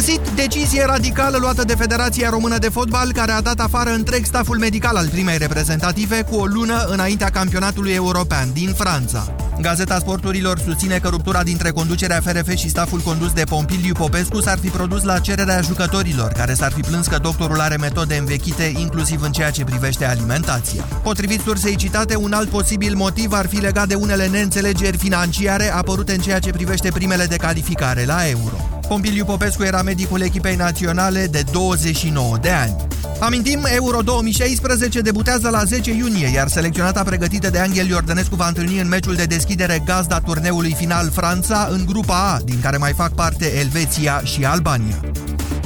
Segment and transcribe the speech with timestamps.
[0.00, 4.58] Găsit decizie radicală luată de Federația Română de Fotbal, care a dat afară întreg staful
[4.58, 9.34] medical al primei reprezentative cu o lună înaintea campionatului european din Franța.
[9.60, 14.58] Gazeta Sporturilor susține că ruptura dintre conducerea FRF și staful condus de Pompiliu Popescu s-ar
[14.58, 19.22] fi produs la cererea jucătorilor, care s-ar fi plâns că doctorul are metode învechite, inclusiv
[19.22, 20.82] în ceea ce privește alimentația.
[20.82, 26.12] Potrivit sursei citate, un alt posibil motiv ar fi legat de unele neînțelegeri financiare apărute
[26.12, 28.79] în ceea ce privește primele de calificare la Euro.
[28.90, 32.76] Pompiliu Popescu era medicul echipei naționale de 29 de ani.
[33.20, 38.80] Amintim, Euro 2016 debutează la 10 iunie, iar selecționata pregătită de Angel Iordănescu va întâlni
[38.80, 43.12] în meciul de deschidere gazda turneului final Franța în grupa A, din care mai fac
[43.12, 45.00] parte Elveția și Albania.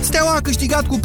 [0.04, 1.00] Steaua a câștigat cu 4-1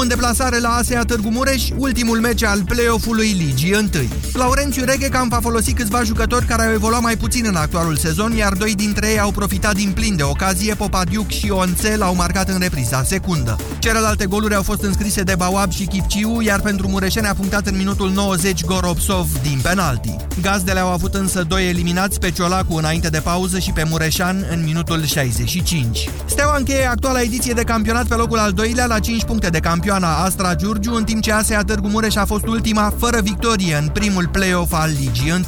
[0.00, 3.88] în deplasare la ASEA Târgu Mureș, ultimul meci al play-off-ului Ligii 1.
[4.32, 8.52] Laurențiu Reghecamp a folosit câțiva jucători care au evoluat mai puțin în actualul sezon, iar
[8.52, 12.58] doi dintre ei au profitat din plin de ocazie, Popadiuc și Onțel au marcat în
[12.58, 13.56] repriza secundă.
[13.78, 17.76] Celelalte goluri au fost înscrise de Bawab și Chipciu, iar pentru Mureșeni a punctat în
[17.76, 20.16] minutul 90 Goropsov din penalti.
[20.40, 24.64] Gazdele au avut însă doi eliminați pe Ciolacu înainte de pauză și pe Mureșan în
[24.64, 26.08] minutul 65.
[26.24, 30.16] Steaua încheie actuala ediție de campionat pe locul al doilea la 5 puncte de campioana
[30.16, 34.28] Astra Giurgiu, în timp ce ASEA Târgu Mureș a fost ultima fără victorie în primul
[34.28, 35.44] play-off al Ligii 1.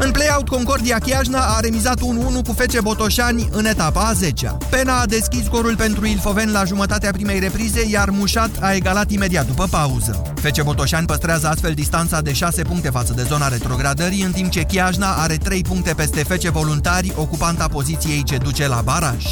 [0.00, 2.02] În play-out, Concordia Chiajna a remizat 1-1
[2.46, 4.68] cu Fece Botoșani în etapa a 10 -a.
[4.70, 9.46] Pena a deschis scorul pentru Ilfoven la jumătatea primei reprize, iar Mușat a egalat imediat
[9.46, 10.22] după pauză.
[10.40, 14.62] Fece Botoșani păstrează astfel distanța de 6 puncte față de zona retrogradării, în timp ce
[14.62, 19.24] Chiajna are 3 puncte peste Fece Voluntari, ocupanta poziției ce duce la baraj.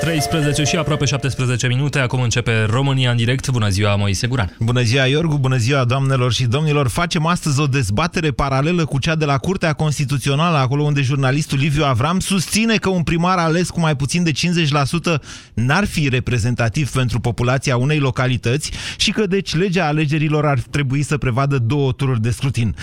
[0.00, 3.48] 13 și aproape 17 minute, acum începe România în direct.
[3.48, 4.56] Bună ziua, Moise Guran.
[4.58, 6.88] Bună ziua, Iorgu, bună ziua, doamnelor și domnilor.
[6.88, 11.84] Facem astăzi o dezbatere paralelă cu cea de la Curtea Constituțională, acolo unde jurnalistul Liviu
[11.84, 15.20] Avram susține că un primar ales cu mai puțin de 50%
[15.54, 21.18] n-ar fi reprezentativ pentru populația unei localități și că deci legea alegerilor ar trebui să
[21.18, 22.76] prevadă două tururi de scrutin.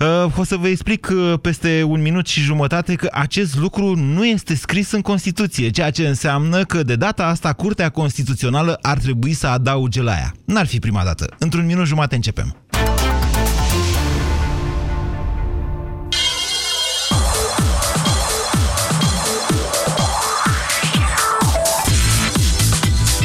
[0.00, 4.26] Uh, o să vă explic uh, peste un minut și jumătate că acest lucru nu
[4.26, 8.98] este scris în Constituție, ceea ce înseamnă înseamnă că de data asta Curtea Constituțională ar
[8.98, 10.32] trebui să adauge la ea.
[10.44, 11.26] N-ar fi prima dată.
[11.38, 12.56] Într-un minut jumate începem.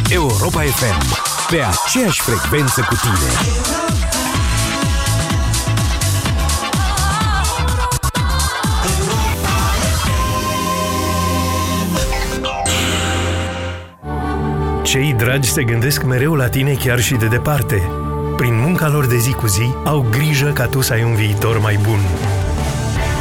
[0.09, 1.19] Europa FM.
[1.49, 3.70] Pe aceeași frecvență cu tine.
[14.91, 17.89] Cei dragi se gândesc mereu la tine chiar și de departe.
[18.37, 21.59] Prin munca lor de zi cu zi, au grijă ca tu să ai un viitor
[21.59, 21.99] mai bun.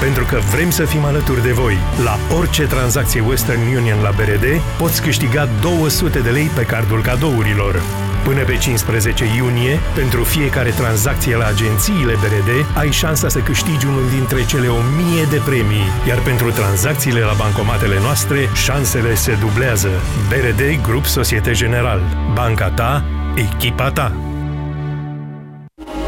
[0.01, 1.77] Pentru că vrem să fim alături de voi.
[2.05, 7.83] La orice tranzacție Western Union la BRD, poți câștiga 200 de lei pe cardul cadourilor.
[8.25, 14.09] Până pe 15 iunie, pentru fiecare tranzacție la agențiile BRD, ai șansa să câștigi unul
[14.15, 19.89] dintre cele 1000 de premii, iar pentru tranzacțiile la bancomatele noastre, șansele se dublează.
[20.29, 22.01] BRD Grup Societe General.
[22.35, 23.05] Banca ta,
[23.35, 24.13] echipa ta.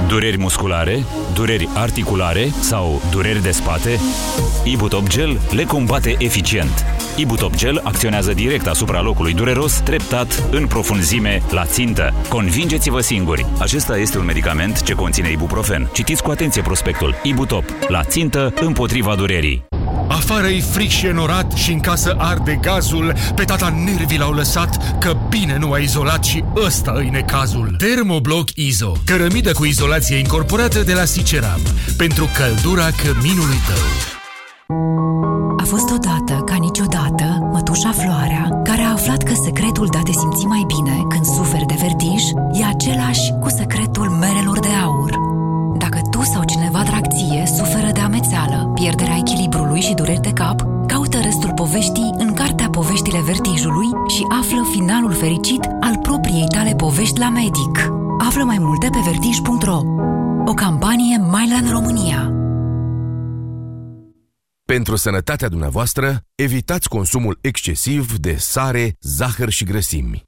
[0.07, 4.01] Dureri musculare, dureri articulare sau dureri de spate?
[4.65, 7.02] Ibutop Gel le combate eficient.
[7.17, 12.15] Ibutop Gel acționează direct asupra locului dureros, treptat, în profunzime, la țintă.
[12.29, 13.47] Convingeți-vă singuri!
[13.59, 15.91] Acesta este un medicament ce conține ibuprofen.
[15.93, 17.15] Citiți cu atenție prospectul.
[17.23, 17.65] Ibutop.
[17.89, 19.65] La țintă, împotriva durerii.
[20.09, 24.99] Afară e fric și enorat și în casă arde gazul, pe tata nervii l-au lăsat,
[24.99, 27.75] că bine nu a izolat și ăsta îi necazul.
[27.79, 31.61] Termobloc Izo, cărămidă cu izolație incorporată de la Siceram,
[31.97, 34.12] pentru căldura căminului tău.
[35.63, 40.13] A fost odată, ca niciodată, mătușa Floarea, care a aflat că secretul de a te
[40.13, 42.23] simți mai bine când suferi de vertij
[42.53, 45.11] e același cu secretul merelor de aur.
[45.79, 50.67] Dacă tu sau cineva drag ție suferă de amețeală, pierderea echilibrului și dureri de cap,
[50.87, 57.19] caută restul poveștii în cartea Poveștile Vertijului și află finalul fericit al propriei tale povești
[57.19, 57.93] la medic.
[58.27, 59.81] Află mai multe pe vertij.ro
[60.45, 62.42] O campanie Mylan România
[64.73, 70.23] pentru sănătatea dumneavoastră, evitați consumul excesiv de sare, zahăr și grăsimi.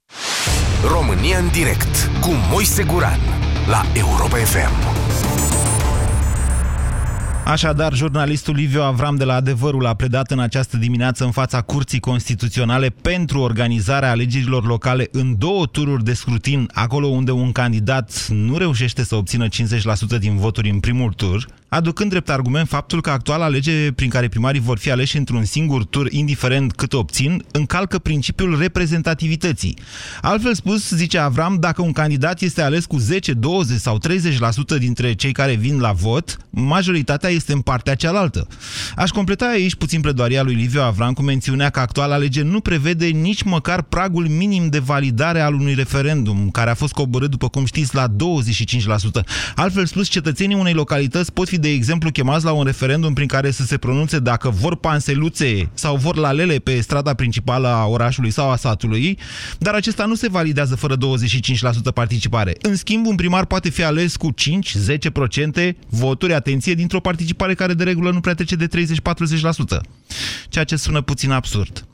[0.89, 3.19] România în direct cu Moise Guran
[3.67, 5.05] la Europa FM.
[7.45, 12.01] Așadar, jurnalistul Liviu Avram de la Adevărul a pledat în această dimineață în fața Curții
[12.01, 18.57] Constituționale pentru organizarea alegerilor locale în două tururi de scrutin, acolo unde un candidat nu
[18.57, 23.49] reușește să obțină 50% din voturi în primul tur, aducând drept argument faptul că actuala
[23.49, 28.59] lege prin care primarii vor fi aleși într-un singur tur, indiferent cât obțin, încalcă principiul
[28.59, 29.79] reprezentativității.
[30.21, 34.01] Altfel spus, zice Avram, dacă un candidat este ales cu 10, 20 sau
[34.77, 38.47] 30% dintre cei care vin la vot, majoritatea este în partea cealaltă.
[38.97, 43.07] Aș completa aici puțin pledoaria lui Liviu Avram cu mențiunea că actuala lege nu prevede
[43.07, 47.65] nici măcar pragul minim de validare al unui referendum, care a fost coborât, după cum
[47.65, 48.15] știți, la 25%.
[49.55, 53.51] Altfel spus, cetățenii unei localități pot fi, de exemplu, chemați la un referendum prin care
[53.51, 58.51] să se pronunțe dacă vor panseluțe sau vor lalele pe strada principală a orașului sau
[58.51, 59.19] a satului,
[59.59, 60.99] dar acesta nu se validează fără 25%
[61.95, 62.55] participare.
[62.63, 64.35] În schimb, un primar poate fi ales cu
[65.69, 69.81] 5-10% voturi, atenție, dintr-o participare care de regulă nu prea trece de 30-40%.
[70.49, 71.85] Ceea ce sună puțin absurd.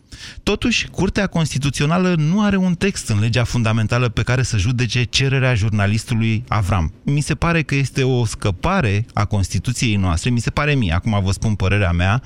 [0.43, 5.55] Totuși, Curtea Constituțională nu are un text în legea fundamentală pe care să judece cererea
[5.55, 6.93] jurnalistului Avram.
[7.03, 11.21] Mi se pare că este o scăpare a Constituției noastre, mi se pare mie, acum
[11.25, 12.23] vă spun părerea mea,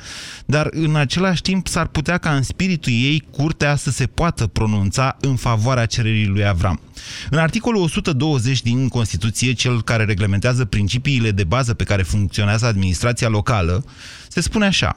[0.47, 5.17] dar în același timp s-ar putea ca în spiritul ei Curtea să se poată pronunța
[5.21, 6.81] în favoarea cererii lui Avram.
[7.31, 13.29] În articolul 120 din Constituție, cel care reglementează principiile de bază pe care funcționează administrația
[13.29, 13.85] locală,
[14.29, 14.97] se spune așa.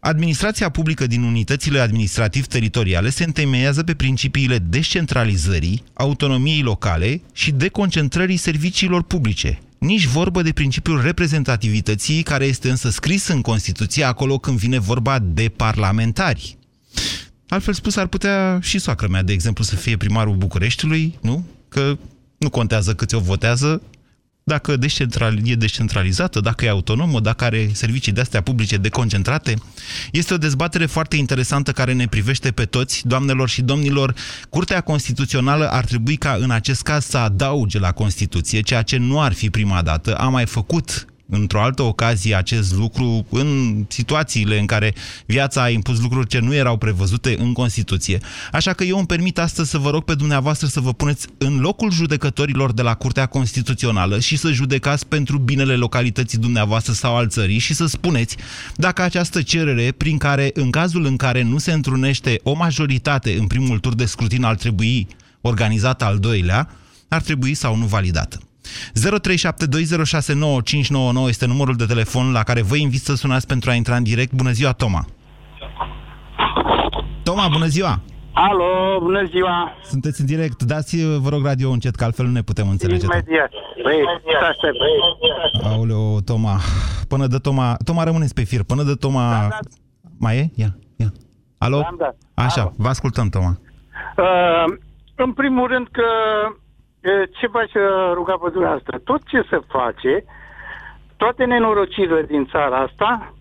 [0.00, 9.02] Administrația publică din unitățile administrativ-teritoriale se întemeiază pe principiile descentralizării, autonomiei locale și deconcentrării serviciilor
[9.02, 9.60] publice.
[9.78, 15.18] Nici vorbă de principiul reprezentativității, care este însă scris în Constituție acolo când vine vorba
[15.18, 16.56] de parlamentari.
[17.48, 21.44] Altfel spus, ar putea și soacră mea, de exemplu, să fie primarul Bucureștiului, nu?
[21.68, 21.98] Că
[22.38, 23.82] nu contează câți o votează,
[24.50, 24.76] dacă
[25.44, 29.54] e descentralizată, dacă e autonomă, dacă are servicii de-astea publice deconcentrate.
[30.12, 34.14] Este o dezbatere foarte interesantă care ne privește pe toți, doamnelor și domnilor.
[34.48, 39.20] Curtea Constituțională ar trebui ca în acest caz să adauge la Constituție, ceea ce nu
[39.20, 40.14] ar fi prima dată.
[40.14, 44.94] A mai făcut într-o altă ocazie acest lucru în situațiile în care
[45.26, 48.18] viața a impus lucruri ce nu erau prevăzute în Constituție.
[48.52, 51.60] Așa că eu îmi permit astăzi să vă rog pe dumneavoastră să vă puneți în
[51.60, 57.28] locul judecătorilor de la Curtea Constituțională și să judecați pentru binele localității dumneavoastră sau al
[57.28, 58.36] țării și să spuneți
[58.74, 63.46] dacă această cerere prin care, în cazul în care nu se întrunește o majoritate în
[63.46, 65.06] primul tur de scrutin, ar trebui
[65.40, 66.68] organizată al doilea,
[67.08, 68.40] ar trebui sau nu validată.
[71.24, 74.02] 0372069599 este numărul de telefon la care vă invit să sunați pentru a intra în
[74.02, 74.32] direct.
[74.32, 75.04] Bună ziua, Toma!
[77.22, 78.00] Toma, bună ziua!
[78.32, 79.72] Alo, bună ziua!
[79.82, 80.62] Sunteți în direct.
[80.62, 83.04] Dați, vă rog, radio încet, că altfel nu ne putem înțelege.
[83.04, 83.50] Imediat.
[83.82, 84.04] Băi,
[85.62, 86.60] Aoleo, Toma.
[87.08, 87.76] Până de Toma...
[87.84, 88.62] Toma, rămâneți pe fir.
[88.62, 89.30] Până de Toma...
[89.30, 89.58] Da, da.
[90.18, 90.50] Mai e?
[90.54, 91.12] Ia, ia.
[91.58, 91.78] Alo?
[91.80, 92.14] Da, da.
[92.44, 92.72] Așa, Alo.
[92.76, 93.60] vă ascultăm, Toma.
[94.16, 94.64] Uh,
[95.14, 96.02] în primul rând că
[97.38, 97.70] ce v-aș
[98.12, 98.98] ruga pe dumneavoastră?
[98.98, 100.24] Tot ce se face,
[101.16, 103.34] toate nenorocirile din țara asta,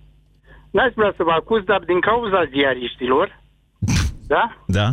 [0.72, 3.40] n-aș vrea să vă acuz, dar din cauza ziariștilor,
[4.34, 4.58] da?
[4.66, 4.88] Da.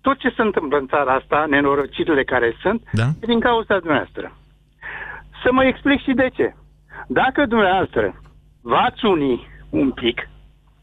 [0.00, 3.06] Tot ce se întâmplă în țara asta, nenorocirile care sunt, da?
[3.20, 4.36] e din cauza dumneavoastră.
[5.42, 6.54] Să mă explic și de ce.
[7.08, 8.20] Dacă dumneavoastră
[8.62, 10.28] v-ați uni un pic,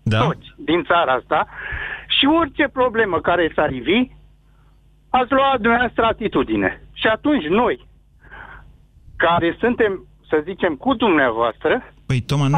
[0.03, 0.19] da.
[0.19, 1.47] toți din țara asta,
[2.07, 4.07] și orice problemă care s-ar ivi,
[5.09, 6.82] ați luat dumneavoastră atitudine.
[7.03, 7.87] Și atunci noi,
[9.15, 12.57] care suntem, să zicem, cu dumneavoastră, Păi, Toma, nu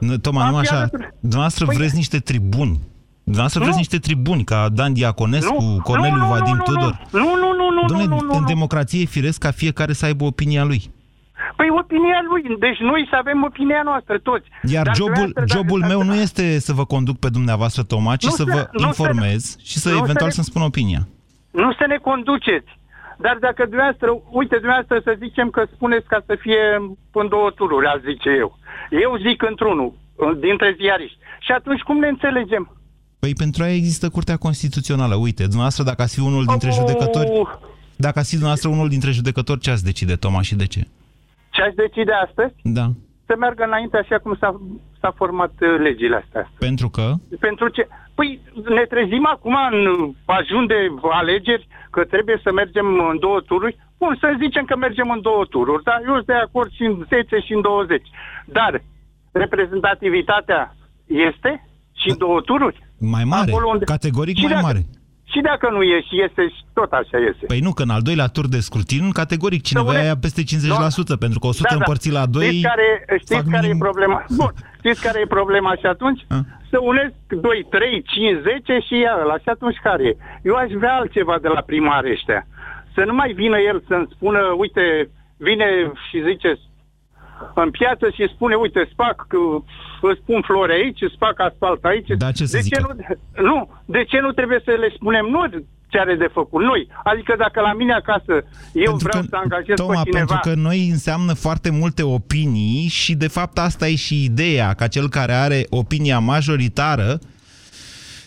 [0.00, 0.88] Nu, Toma, nu așa.
[1.20, 1.76] Dumneavoastră păi...
[1.76, 2.80] vreți niște tribuni.
[3.22, 3.64] Dumneavoastră nu.
[3.64, 5.80] vreți niște tribuni, ca Dan Diaconescu, nu.
[5.82, 7.00] Corneliu nu, nu, Vadim nu, Tudor.
[7.12, 10.24] Nu, nu, nu, nu, Dom'le, nu, nu, în democrație e firesc ca fiecare să aibă
[10.24, 10.90] opinia lui.
[11.56, 14.46] Păi opinia lui, deci noi să avem opinia noastră, toți.
[14.62, 18.30] Iar Dar jobul, jobul meu nu este să vă conduc pe dumneavoastră, Toma, ci nu
[18.30, 21.08] să vă informez să, și să eventual să-mi spun opinia.
[21.50, 22.80] Nu să ne conduceți.
[23.26, 24.08] Dar dacă dumneavoastră,
[24.40, 26.62] uite, dumneavoastră să zicem că spuneți ca să fie
[27.20, 28.50] în două tururi, aș zice eu.
[29.04, 29.90] Eu zic într-unul,
[30.46, 31.18] dintre ziariști.
[31.46, 32.64] Și atunci cum ne înțelegem?
[33.18, 35.14] Păi pentru aia există Curtea Constituțională.
[35.14, 36.74] Uite, dumneavoastră, dacă ați fi unul dintre oh.
[36.78, 37.30] judecători,
[38.06, 40.80] dacă ați fi dumneavoastră unul dintre judecători, ce ați decide, Toma, și de ce?
[41.50, 42.54] Ce aș decide astăzi?
[42.62, 42.86] Da.
[43.26, 44.60] Să meargă înainte așa cum s-a,
[45.00, 46.50] s-a format uh, legile astea.
[46.58, 47.12] Pentru că?
[47.40, 47.88] Pentru ce?
[48.14, 50.78] Păi ne trezim acum în ajun de
[51.10, 53.76] alegeri că trebuie să mergem în două tururi.
[53.98, 56.94] Bun, să zicem că mergem în două tururi, dar eu sunt de acord și în
[57.08, 58.08] 10 și în 20.
[58.58, 58.72] Dar
[59.32, 60.62] reprezentativitatea
[61.06, 61.50] este
[62.00, 62.76] și în două tururi?
[62.98, 63.84] Mai mare, unde...
[63.84, 64.80] categoric și mai dacă, mare.
[65.32, 67.44] Și dacă nu e și este și tot așa este.
[67.46, 71.16] Păi nu, că în al doilea tur de scrutin, categoric cineva ia peste 50%, no?
[71.24, 71.80] pentru că 100 da, da.
[71.80, 72.88] împărțit la 2 Știți care,
[73.24, 73.76] știți care minim...
[73.76, 74.24] e problema?
[74.38, 76.20] Bun, știți care e problema și atunci?
[76.28, 76.38] A?
[76.70, 79.36] Să unesc 2, 3, 5, 10 și ia ăla.
[79.44, 80.16] Și atunci care e?
[80.42, 82.46] Eu aș vrea altceva de la primar ăștia.
[82.94, 84.84] Să nu mai vină el să-mi spună, uite,
[85.36, 85.66] vine
[86.08, 86.50] și zice
[87.54, 89.26] în piață și spune, uite, îți fac,
[90.00, 92.08] îți pun flori aici, îți fac asfalt aici.
[92.18, 92.76] Da, ce să de zică?
[92.76, 92.90] ce nu,
[93.48, 96.88] nu, de ce nu trebuie să le spunem noi ce are de făcut noi?
[97.04, 100.18] Adică dacă la mine acasă eu pentru vreau că, să angajez Toma, pe cineva...
[100.18, 104.86] pentru că noi înseamnă foarte multe opinii și de fapt asta e și ideea, ca
[104.86, 107.18] cel care are opinia majoritară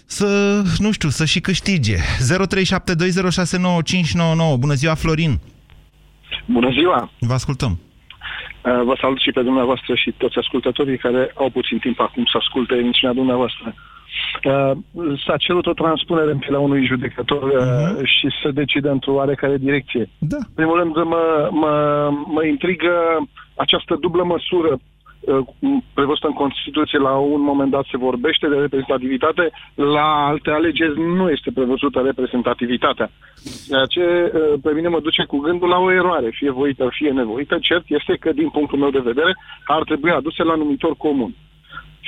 [0.05, 1.95] să, nu știu, să și câștige.
[1.97, 2.01] 0372069599.
[4.59, 5.39] Bună ziua, Florin!
[6.45, 7.11] Bună ziua!
[7.19, 7.79] Vă ascultăm.
[8.65, 12.37] Uh, Vă salut și pe dumneavoastră și toți ascultătorii care au puțin timp acum să
[12.37, 13.73] asculte emisiunea dumneavoastră.
[14.43, 14.71] Uh,
[15.25, 20.09] S-a cerut o transpunere în pielea unui judecător uh, și să decide într-o oarecare direcție.
[20.17, 20.37] Da.
[20.37, 21.73] În primul rând, mă, mă,
[22.25, 22.91] mă intrigă
[23.55, 24.79] această dublă măsură uh,
[25.93, 26.99] prevăzută în Constituție.
[26.99, 33.11] La un moment dat se vorbește de reprezentativitate, la alte alegeri nu este prevăzută reprezentativitatea.
[33.67, 37.11] Ceea ce uh, pe mine mă duce cu gândul la o eroare, fie voită, fie
[37.11, 37.57] nevoită.
[37.61, 41.33] Cert este că, din punctul meu de vedere, ar trebui aduse la numitor comun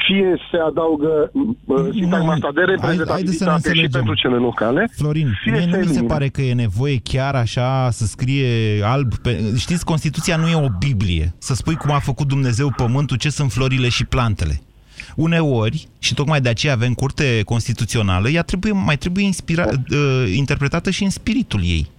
[0.05, 1.31] fie se adaugă
[1.65, 4.89] uh, sintagma asta de reprezentativitate și pentru cele locale.
[4.95, 6.07] Florin, fie mie se nu mi se elimine.
[6.13, 9.53] pare că e nevoie chiar așa să scrie alb pe...
[9.57, 11.33] Știți, Constituția nu e o Biblie.
[11.37, 14.61] Să spui cum a făcut Dumnezeu pământul, ce sunt florile și plantele.
[15.15, 20.89] Uneori, și tocmai de aceea avem curte constituțională, ea trebuie, mai trebuie inspira, uh, interpretată
[20.89, 21.89] și în spiritul ei.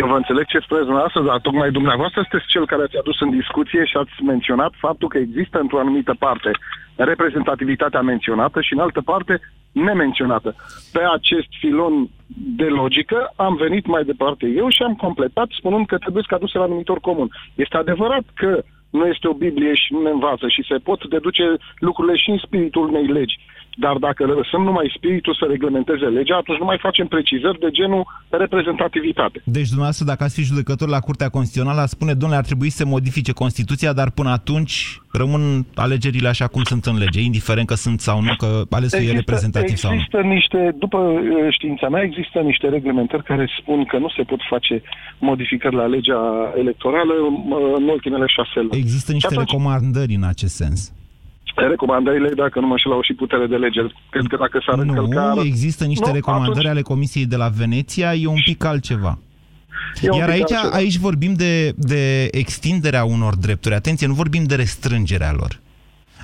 [0.00, 3.30] Eu vă înțeleg ce spuneți dumneavoastră, dar tocmai dumneavoastră sunteți cel care ați adus în
[3.30, 6.50] discuție și ați menționat faptul că există într-o anumită parte
[6.96, 9.40] reprezentativitatea menționată și în altă parte
[9.72, 10.54] nemenționată.
[10.92, 12.08] Pe acest filon
[12.56, 16.58] de logică am venit mai departe eu și am completat spunând că trebuie să aduse
[16.58, 17.28] la numitor comun.
[17.54, 21.44] Este adevărat că nu este o Biblie și nu ne învață și se pot deduce
[21.78, 23.38] lucrurile și în spiritul unei legi.
[23.76, 28.04] Dar dacă lăsăm numai spiritul să reglementeze legea, atunci nu mai facem precizări de genul
[28.28, 29.40] reprezentativitate.
[29.44, 32.76] Deci, dumneavoastră, dacă ați fi judecător la Curtea Constituțională, ați spune, domnule, ar trebui să
[32.76, 37.74] se modifice Constituția, dar până atunci rămân alegerile așa cum sunt în lege, indiferent că
[37.74, 39.96] sunt sau nu, că alesul e reprezentativ sau nu.
[39.96, 44.40] există niște, după uh, știința mea, există niște reglementări care spun că nu se pot
[44.48, 44.82] face
[45.18, 48.76] modificări la legea electorală uh, în ultimele șase luni.
[48.76, 50.92] Există niște Și atunci- recomandări în acest sens.
[51.54, 53.80] Recomandările, dacă nu mă înșel, au și putere de lege.
[54.10, 55.32] Cred că dacă s-ar încălca...
[55.34, 59.18] Nu, există niște Nu, recomandări atunci- ale Comisiei de la Veneția, e un pic altceva.
[60.02, 60.74] E un Iar pic aici, altceva.
[60.74, 63.74] aici vorbim de, de extinderea unor drepturi.
[63.74, 65.60] Atenție, nu vorbim de restrângerea lor.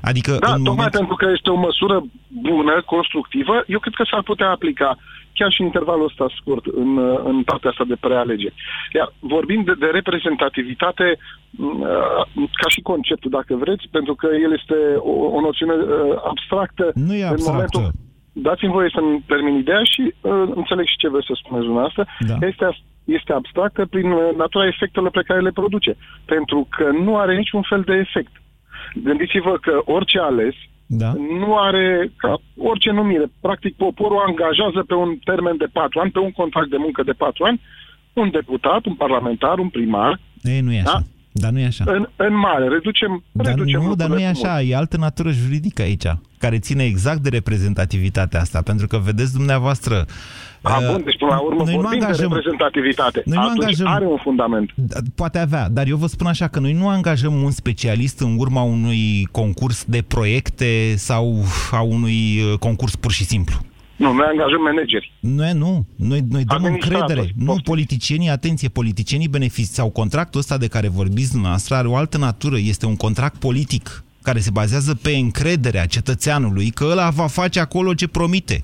[0.02, 0.90] Adică Da, în tocmai moment...
[0.92, 4.98] pentru că este o măsură bună, constructivă, eu cred că s-ar putea aplica
[5.40, 8.58] chiar și în intervalul ăsta scurt, în, uh, în partea asta de prealegeri.
[8.98, 11.06] Iar vorbim de, de reprezentativitate
[11.50, 14.78] m, uh, ca și conceptul, dacă vreți, pentru că el este
[15.12, 15.88] o, o noțiune uh,
[16.30, 16.84] abstractă.
[16.94, 17.52] Nu e în abstractă.
[17.52, 17.84] momentul,
[18.32, 22.02] dați-mi voie să-mi termin ideea și uh, înțeleg și ce vreți să spuneți dumneavoastră.
[22.30, 22.36] Da.
[22.50, 22.66] Este,
[23.18, 25.92] este abstractă prin uh, natura efectelor pe care le produce.
[26.24, 28.32] Pentru că nu are niciun fel de efect.
[29.08, 30.54] Gândiți-vă că orice ales
[30.92, 31.12] Da?
[31.42, 36.18] nu are, ca orice numire, practic poporul angajează pe un termen de patru ani, pe
[36.18, 37.60] un contract de muncă de patru ani,
[38.12, 40.92] un deputat, un parlamentar, un primar, Ei, nu e așa.
[40.92, 41.02] Da?
[41.32, 41.84] Dar nu e așa.
[41.86, 42.68] în, în mare.
[42.68, 46.06] Reducem, Dar reducem nu, dar nu e lucrurile așa, e altă natură juridică aici,
[46.38, 50.06] care ține exact de reprezentativitatea asta, pentru că vedeți dumneavoastră...
[50.62, 53.22] A, uh, bun, deci până la urmă noi nu vorbim de angajăm- reprezentativitate.
[53.24, 54.70] Noi nu Atunci angajăm- are un fundament.
[54.74, 58.36] Da, Poate avea, dar eu vă spun așa că noi nu angajăm un specialist în
[58.38, 63.56] urma unui concurs de proiecte sau a unui uh, concurs pur și simplu.
[63.96, 65.12] Nu, noi angajăm manageri.
[65.20, 67.32] Noi nu, noi, noi dăm Administratori, încredere.
[67.38, 67.62] Nu, poftim.
[67.64, 72.56] politicienii, atenție, politicienii benefici sau contractul ăsta de care vorbiți dumneavoastră are o altă natură,
[72.58, 77.94] este un contract politic care se bazează pe încrederea cetățeanului că ăla va face acolo
[77.94, 78.62] ce promite.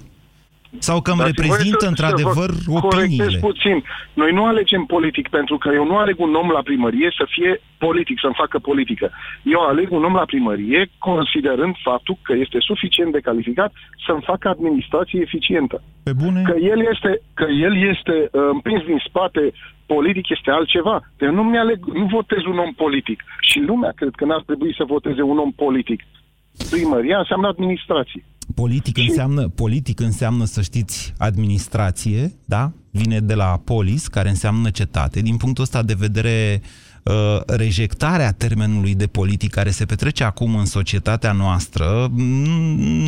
[0.78, 3.38] Sau că îmi Dați-mi voie reprezintă să- într-adevăr să vă corectez opiniile.
[3.38, 3.84] puțin.
[4.12, 7.60] Noi nu alegem politic pentru că eu nu aleg un om la primărie să fie
[7.78, 9.10] politic, să-mi facă politică.
[9.42, 13.72] Eu aleg un om la primărie considerând faptul că este suficient de calificat
[14.06, 15.82] să-mi facă administrație eficientă.
[16.04, 16.42] Pe bune?
[16.42, 19.52] Că el este, că el este uh, împins din spate
[19.86, 21.00] politic este altceva.
[21.20, 23.22] Eu nu, mi-aleg, nu votez un om politic.
[23.40, 26.00] Și lumea cred că n-ar trebui să voteze un om politic.
[26.70, 28.24] Primăria înseamnă administrație.
[28.54, 32.72] Politic înseamnă, politic înseamnă, să știți, administrație, da?
[32.90, 35.20] Vine de la polis, care înseamnă cetate.
[35.20, 36.68] Din punctul ăsta de vedere, uh,
[37.46, 42.24] rejectarea termenului de politic care se petrece acum în societatea noastră mm,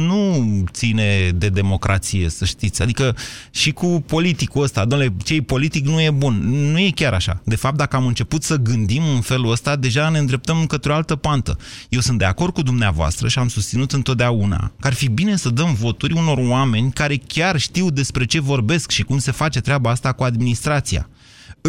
[0.06, 2.82] nu ține de democrație, să știți.
[2.82, 3.16] Adică
[3.50, 6.34] și cu politicul ăsta, domnule, ce politic nu e bun.
[6.72, 7.40] Nu e chiar așa.
[7.44, 10.94] De fapt, dacă am început să gândim în felul ăsta, deja ne îndreptăm către o
[10.94, 11.56] altă pantă.
[11.88, 15.48] Eu sunt de acord cu dumneavoastră și am susținut întotdeauna că ar fi bine să
[15.48, 19.90] dăm voturi unor oameni care chiar știu despre ce vorbesc și cum se face treaba
[19.90, 21.08] asta cu administrația.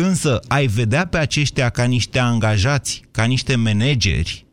[0.08, 4.46] Însă ai vedea pe aceștia ca niște angajați, ca niște manageri,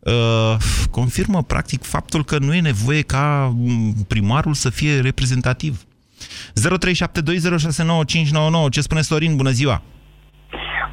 [0.00, 0.56] uh,
[0.90, 5.74] confirmă practic faptul că nu e nevoie ca mm, primarul să fie reprezentativ.
[8.66, 8.70] 0372069599.
[8.70, 9.36] Ce spune Sorin?
[9.36, 9.82] Bună ziua!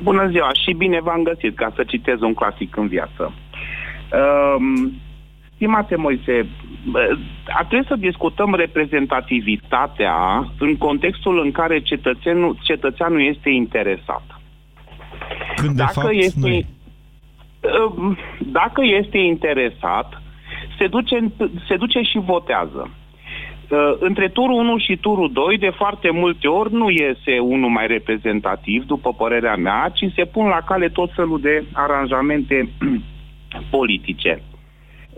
[0.01, 3.33] Bună ziua și bine v-am găsit ca să citez un clasic în viață.
[4.11, 4.93] Um,
[5.61, 6.47] stimate Moise,
[7.47, 10.15] ar trebui să discutăm reprezentativitatea
[10.59, 14.23] în contextul în care cetățenul, cetățeanul este interesat.
[15.55, 16.65] Când de Dacă fapt este, nu e.
[17.95, 20.21] Um, dacă este interesat,
[20.79, 22.89] se duce, în- se duce și votează.
[23.69, 27.87] Uh, Între turul 1 și turul 2, de foarte multe ori, nu iese unul mai
[27.87, 32.69] reprezentativ, după părerea mea, ci se pun la cale tot felul de aranjamente
[33.75, 34.41] politice.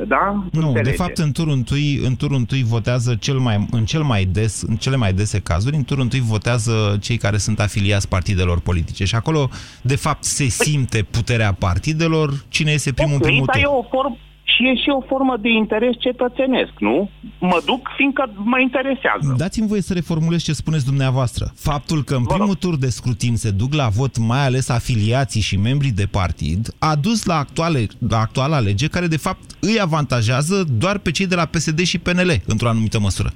[0.08, 0.44] Da?
[0.52, 0.96] Nu, de Înțelegeți?
[0.96, 4.76] fapt în turul întâi, în turul întâi votează cel mai, în, cel mai des, în
[4.76, 9.16] cele mai dese cazuri, în turul întâi votează cei care sunt afiliați partidelor politice și
[9.16, 9.50] acolo
[9.82, 13.72] de fapt se simte puterea partidelor, cine iese primul în Ok, primul dar e tur.
[13.74, 14.18] o formă
[14.54, 17.10] și e și o formă de interes cetățenesc, nu?
[17.40, 19.34] Mă duc fiindcă mă interesează.
[19.38, 21.52] Dați-mi voie să reformulez ce spuneți dumneavoastră.
[21.56, 25.58] Faptul că în primul tur de scrutin se duc la vot mai ales afiliații și
[25.58, 30.64] membrii de partid a dus la, actuale, la actuala lege care de fapt îi avantajează
[30.78, 33.34] doar pe cei de la PSD și PNL într-o anumită măsură.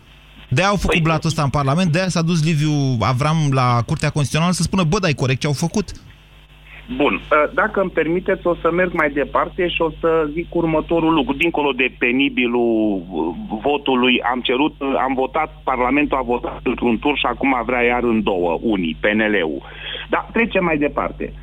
[0.49, 4.09] De-aia au făcut Păi- blatul ăsta în Parlament, de-aia s-a dus Liviu Avram la Curtea
[4.09, 5.91] Constituțională să spună, bă, dar e corect ce au făcut.
[6.95, 11.13] Bun, uh, dacă îmi permiteți, o să merg mai departe și o să zic următorul
[11.13, 11.33] lucru.
[11.33, 17.17] Dincolo de penibilul uh, votului, am cerut, uh, am votat, Parlamentul a votat într-un tur
[17.17, 19.61] și acum vrea iar în două, unii, PNL-ul.
[20.09, 21.33] Dar trecem mai departe.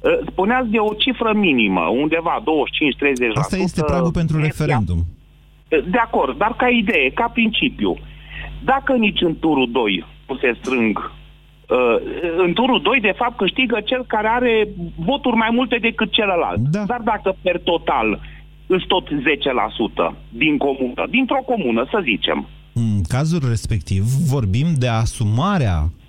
[0.00, 2.44] Uh, Spuneați de o cifră minimă, undeva 25-30%.
[3.34, 4.98] Asta este pragul pentru referendum.
[5.68, 7.96] De acord, dar ca idee, ca principiu,
[8.64, 11.15] dacă nici în turul 2 nu se strâng, uh,
[12.36, 16.58] în turul 2 de fapt câștigă cel care are voturi mai multe decât celălalt.
[16.58, 16.84] Da.
[16.86, 18.20] Dar dacă per total
[18.66, 25.78] îți tot 10% din comună, dintr-o comună, să zicem, În cazul respectiv vorbim de asumarea
[25.82, 26.05] uh,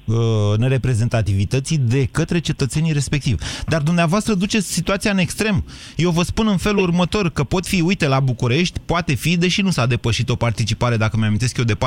[0.57, 3.43] nereprezentativității de către cetățenii respectivi.
[3.67, 5.65] Dar dumneavoastră duceți situația în extrem.
[5.95, 9.61] Eu vă spun în felul următor că pot fi, uite, la București, poate fi, deși
[9.61, 11.77] nu s-a depășit o participare, dacă mi-amintesc eu, de 45%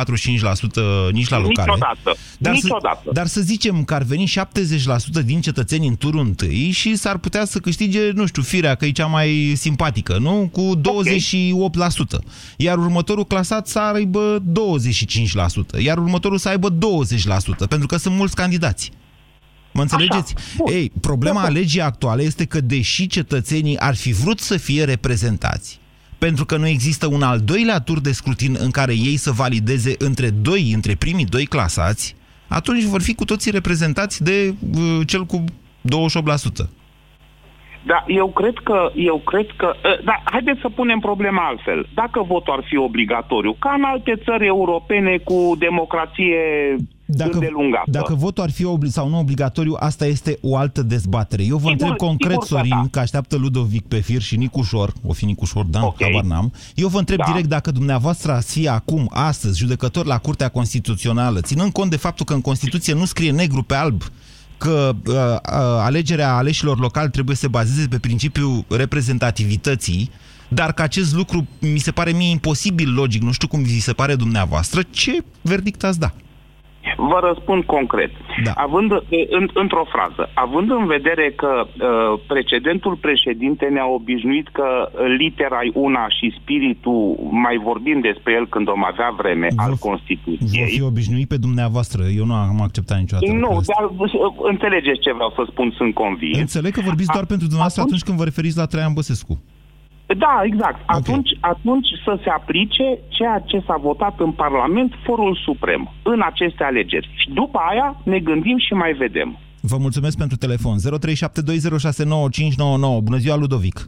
[1.12, 1.70] nici la locale.
[1.70, 3.00] niciodată, Dar niciodată.
[3.04, 4.33] Să, dar să zicem că ar veni
[5.20, 8.85] 70% din cetățeni în turul întâi și s-ar putea să câștige, nu știu, firea, că
[8.85, 10.48] e cea mai simpatică, nu?
[10.52, 10.80] Cu 28%.
[12.56, 14.42] Iar următorul clasat să aibă
[15.76, 15.83] 25%.
[15.83, 18.90] Iar următorul să aibă 20%, pentru că sunt mulți candidați.
[19.73, 20.35] Mă înțelegeți?
[20.57, 20.73] Bun.
[20.73, 25.81] Ei, problema legii actuale este că deși cetățenii ar fi vrut să fie reprezentați,
[26.18, 29.94] pentru că nu există un al doilea tur de scrutin în care ei să valideze
[29.99, 32.16] între doi, între primii doi clasați,
[32.49, 36.68] atunci vor fi cu toții reprezentați de uh, cel cu 28%.
[37.83, 41.88] Da, eu cred că, eu cred că, uh, da, haideți să punem problema altfel.
[41.94, 46.37] Dacă votul ar fi obligatoriu, ca în alte țări europene cu democrație
[47.16, 47.90] Dacă, îndelungată.
[47.90, 51.42] dacă votul ar fi obli- sau nu obligatoriu, asta este o altă dezbatere.
[51.44, 52.88] Eu vă Sigur, întreb concret, sigur că Sorin, da.
[52.90, 56.03] că așteaptă Ludovic pe fir și Nicușor, o fi Nicușor, da, Ok.
[56.03, 56.53] habar n-am.
[56.75, 57.25] Eu vă întreb Da.
[57.27, 62.25] direct dacă dumneavoastră ați fi acum, astăzi, judecător la Curtea Constituțională, ținând cont de faptul
[62.27, 64.03] că în Constituție nu scrie negru pe alb
[64.59, 65.38] că uh, uh,
[65.81, 70.11] alegerea aleșilor locali trebuie să se bazeze pe principiul reprezentativității,
[70.49, 73.92] dar că acest lucru mi se pare mie imposibil logic, nu știu cum vi se
[73.92, 76.12] pare dumneavoastră, ce verdict ați da?
[76.97, 78.11] Vă răspund concret.
[78.45, 78.53] Da.
[78.66, 78.90] Având,
[79.38, 84.69] în, într-o frază, având în vedere că uh, precedentul președinte ne-a obișnuit că
[85.19, 89.71] litera e una și spiritul, mai vorbim despre el când vom avea vreme, Vă- al
[89.71, 90.66] Vă Constituției.
[90.77, 92.03] fi obișnuit pe dumneavoastră.
[92.19, 93.75] Eu nu am acceptat niciodată lucrul Nu, ăsta.
[93.79, 96.38] dar uh, înțelegeți ce vreau să spun, sunt convins.
[96.38, 99.35] Înțeleg că vorbiți doar A- pentru dumneavoastră atunci- atunci când vă referiți la Traian Băsescu.
[100.16, 100.81] Da, exact.
[100.87, 106.64] Atunci, atunci să se aplice ceea ce s-a votat în Parlament, Forul Suprem, în aceste
[106.64, 107.11] alegeri.
[107.14, 109.38] Și după aia ne gândim și mai vedem.
[109.61, 110.77] Vă mulțumesc pentru telefon.
[110.79, 110.83] 0372069599.
[113.03, 113.87] Bună ziua, Ludovic.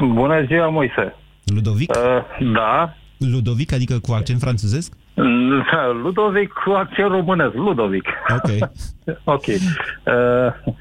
[0.00, 1.14] Bună ziua, Moise.
[1.44, 1.90] Ludovic?
[1.90, 1.96] Uh,
[2.52, 2.94] da.
[3.18, 4.92] Ludovic, adică cu accent franțuzesc?
[6.02, 7.54] Ludovic cu accent românesc.
[7.54, 8.04] Ludovic.
[8.28, 8.50] Ok.
[9.36, 9.46] ok.
[9.46, 9.54] Uh,
[10.04, 10.74] uh,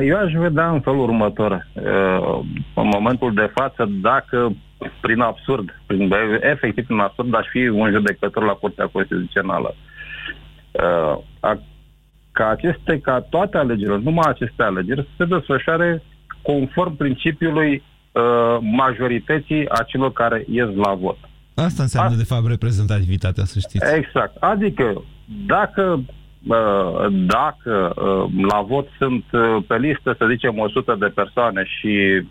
[0.00, 1.66] eu aș vedea în felul următor.
[1.72, 2.40] Uh,
[2.74, 4.52] în momentul de față, dacă
[5.00, 9.74] prin absurd, prin, efectiv prin absurd, aș fi un judecător la Curtea Constituțională.
[10.70, 11.60] Uh, a,
[12.32, 16.02] ca aceste, ca toate alegerile, numai aceste alegeri, să se desfășoare
[16.42, 21.18] conform principiului uh, majorității a celor care ies la vot.
[21.54, 23.94] Asta înseamnă, de fapt, reprezentativitatea, să știți.
[23.94, 24.36] Exact.
[24.36, 25.02] Adică,
[25.46, 26.04] dacă uh,
[27.26, 32.22] dacă uh, la vot sunt uh, pe listă, să zicem, 100 de persoane și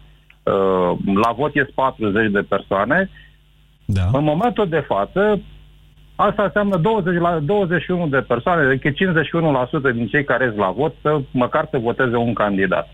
[0.44, 3.10] uh, la vot ies 40 de persoane,
[3.86, 4.10] Da.
[4.14, 5.42] în momentul de față,
[6.16, 10.96] asta înseamnă 20 la, 21 de persoane, adică 51% din cei care ies la vot
[11.02, 12.90] să măcar să voteze un candidat.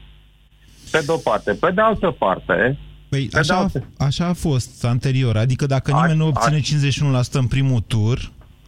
[0.92, 1.54] Pe de-o parte.
[1.54, 2.78] Pe de altă parte,
[3.10, 6.28] Păi Pe așa, de a- altă- așa a fost anterior, adică dacă A- nimeni nu
[6.28, 8.20] obține a- 51% în primul tur,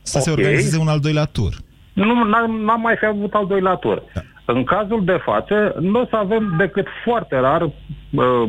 [0.02, 0.38] să se Ok.
[0.38, 1.54] organizeze un al doilea tur.
[2.06, 4.04] Nu n-am, n-am mai fi avut al doilea tur.
[4.14, 4.22] Da.
[4.46, 7.72] În cazul de față, nu o să avem decât foarte rar, uh,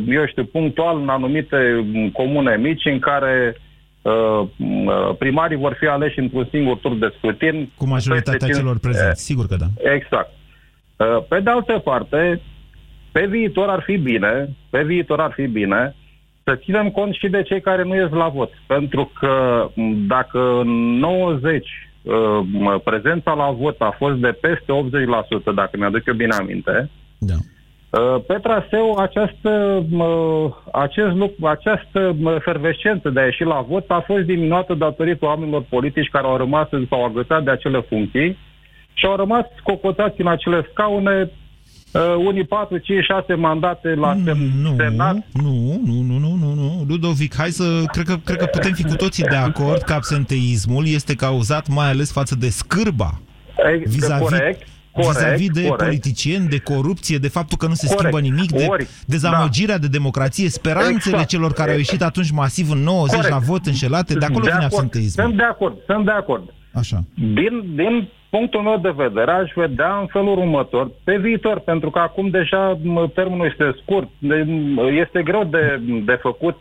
[0.09, 3.57] eu știu, punctual în anumite m, comune mici în care
[4.03, 7.71] uh, m, uh, primarii vor fi aleși într-un singur tur de scrutin.
[7.77, 9.93] Cu majoritatea Peste celor cinci- prezenți, sigur că da.
[9.93, 10.31] Exact.
[10.97, 12.41] Uh, Pe de altă parte,
[13.13, 15.95] pe viitor ar fi bine, pe viitor ar fi bine
[16.45, 18.51] să ținem cont și de cei care nu ies la vot.
[18.67, 21.88] Pentru că m, dacă în 90 uh, m,
[22.85, 24.73] prezența la vot a fost de peste
[25.51, 27.35] 80%, dacă mi-aduc eu bine aminte, Da.
[27.91, 33.91] Uh, Pe traseu, această, mă, acest lucru, această mă, efervescență de a ieși la vot
[33.91, 38.39] a fost diminuată datorită oamenilor politici care au rămas, s-au agățat de acele funcții
[38.93, 41.31] și au rămas cocotați în acele scaune,
[41.93, 45.15] uh, unii 4, 5, 6 mandate la sem- Nu, Senat.
[45.33, 46.85] nu, nu, nu, nu, nu, nu.
[46.89, 47.83] Ludovic, hai să...
[47.93, 51.89] Cred că, cred că putem fi cu toții de acord că absenteismul este cauzat mai
[51.91, 53.21] ales față de scârba
[53.73, 55.83] Ei, vis-a-vis, corect, corect, vis-a-vis de corect.
[55.85, 58.01] politicieni, de corupție, de faptul că nu se Corect.
[58.15, 61.29] schimbă nimic, de Ori, dezamăgirea de democrație, speranțele Exact.
[61.29, 63.33] celor care au ieșit atunci masiv în 90 Corect.
[63.35, 65.25] la vot înșelate, de acolo vine acord, absenteismul.
[65.25, 66.55] Sunt de acord, sunt de acord.
[66.73, 67.05] Așa.
[67.15, 71.99] Din, din punctul meu de vedere, aș vedea în felul următor, pe viitor, pentru că
[71.99, 74.47] acum deja mă, termenul este scurt, de-
[75.01, 76.57] este greu de, de făcut.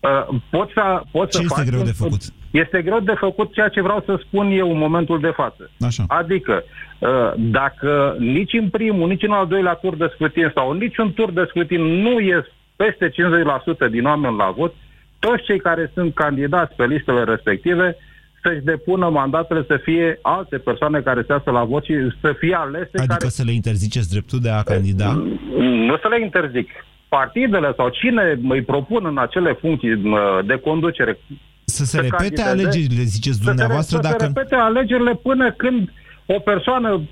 [0.00, 2.20] Uh, Poți să, poți Ce să este faci greu un- de făcut?
[2.50, 5.70] Este greu de făcut ceea ce vreau să spun eu în momentul de față.
[5.80, 6.04] Așa.
[6.08, 6.62] Adică,
[6.98, 11.12] uh, dacă nici în primul, nici în al doilea tur de scrutin sau în niciun
[11.12, 12.44] tur de scrutin nu ies
[12.76, 14.74] peste 50% din oameni la vot,
[15.18, 17.96] toți cei care sunt candidați pe listele respective
[18.44, 22.54] să-și depună mandatele să fie alte persoane care se iasă la vot și să fie
[22.54, 23.28] alese Adică care...
[23.38, 25.12] să le interziceți dreptul de a candida?
[25.88, 26.68] Nu să le interzic.
[27.08, 31.18] Partidele sau cine îi propun în acele funcții mă, de conducere
[31.64, 34.24] Să se să repete candideze, alegerile, ziceți să se, dumneavoastră, să se dacă...
[34.24, 35.92] repete alegerile până când
[36.26, 37.02] o persoană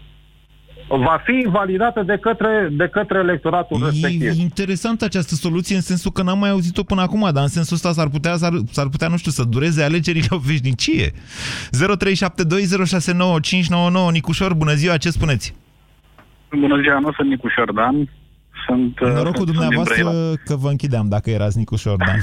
[0.96, 4.28] va fi validată de către, de către electoratul respectiv.
[4.28, 7.76] E interesantă această soluție în sensul că n-am mai auzit-o până acum, dar în sensul
[7.76, 11.12] ăsta s-ar putea, s-ar, s-ar putea nu știu, să dureze alegerile o veșnicie.
[14.10, 15.54] 0372069599 Nicușor, bună ziua, ce spuneți?
[16.50, 18.08] Bună ziua, nu sunt Nicu Șordan.
[18.66, 20.34] Sunt, uh, Norocul sunt din dumneavoastră Brăila.
[20.44, 22.18] că vă închideam dacă erați Nicușor Dan.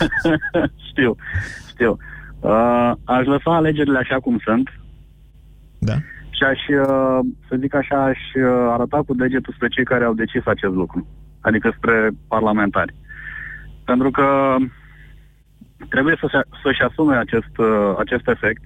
[0.89, 1.15] știu,
[1.69, 1.97] știu.
[2.39, 4.69] Uh, aș lăsa alegerile așa cum sunt
[5.77, 5.93] Da?
[6.39, 8.43] Și aș, uh, să zic așa, aș uh,
[8.75, 11.07] arăta cu degetul spre cei care au decis acest lucru,
[11.41, 12.93] adică spre parlamentari.
[13.85, 14.55] Pentru că
[15.89, 18.61] trebuie să se, să-și asume acest, uh, acest efect,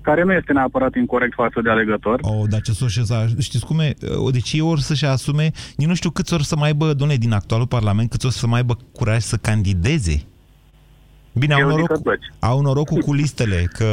[0.00, 2.18] care nu este neapărat incorrect față de alegător.
[2.22, 3.94] Oh, dar ce s-o șeza, știți cum e?
[4.32, 7.32] De ce ori să-și asume, nici nu știu câți ori să mai aibă, domnule, din
[7.32, 10.26] actualul parlament, câți ori să mai aibă curaj să candideze.
[11.38, 12.26] Bine, au Eu zic noroc, că toți.
[12.38, 13.84] au norocul cu listele, că...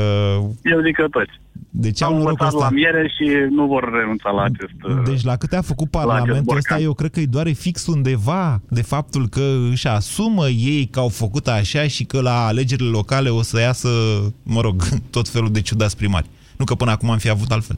[0.63, 1.32] Eu zic că toți.
[1.69, 2.65] Deci Au au norocul învățat ăsta.
[2.65, 4.73] la miere și nu vor renunța la acest...
[4.84, 6.58] uh, Deci la câte a făcut Parlamentul borcan.
[6.58, 10.99] ăsta, eu cred că îi doare fix undeva de faptul că își asumă ei că
[10.99, 13.89] au făcut așa și că la alegerile locale o să iasă,
[14.43, 14.75] mă rog,
[15.15, 16.27] tot felul de ciudați primari.
[16.58, 17.77] Nu că până acum am fi avut altfel.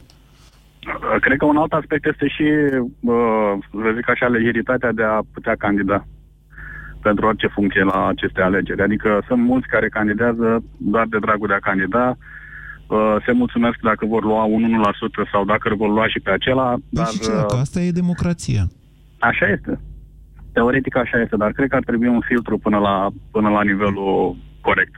[0.86, 2.42] Uh, Cred că un alt aspect este și,
[3.00, 6.06] uh, să zic așa, legeritatea de a putea candida
[7.08, 8.82] pentru orice funcție la aceste alegeri.
[8.88, 10.48] Adică sunt mulți care candidează
[10.94, 15.42] doar de dragul de a candida, uh, se mulțumesc dacă vor lua un 1% sau
[15.52, 17.90] dacă îl vor lua și pe acela, Dar dar și ce dacă uh, asta e
[18.02, 18.62] democrația?
[19.30, 19.72] așa este.
[20.52, 24.36] Teoretic așa este, dar cred că ar trebui un filtru până la, până la nivelul
[24.60, 24.94] corect.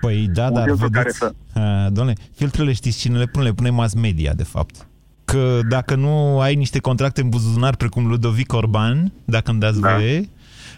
[0.00, 3.44] Păi da, Un dar filtru care vedeți, să- a, domnule, filtrele știți cine le pune?
[3.44, 4.74] Le pune mass media, de fapt.
[5.24, 9.94] Că dacă nu ai niște contracte în buzunar precum Ludovic Orban, dacă îmi dați Da.
[9.94, 10.20] voie,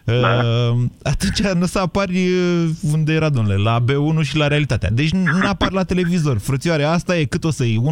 [0.05, 0.15] Da.
[0.15, 4.91] Uh, atunci nu o să apari uh, unde era, domnule, la B1 și la realitatea.
[4.91, 6.39] Deci nu nu apar la televizor.
[6.39, 7.83] Frățioare, asta e cât o să iei?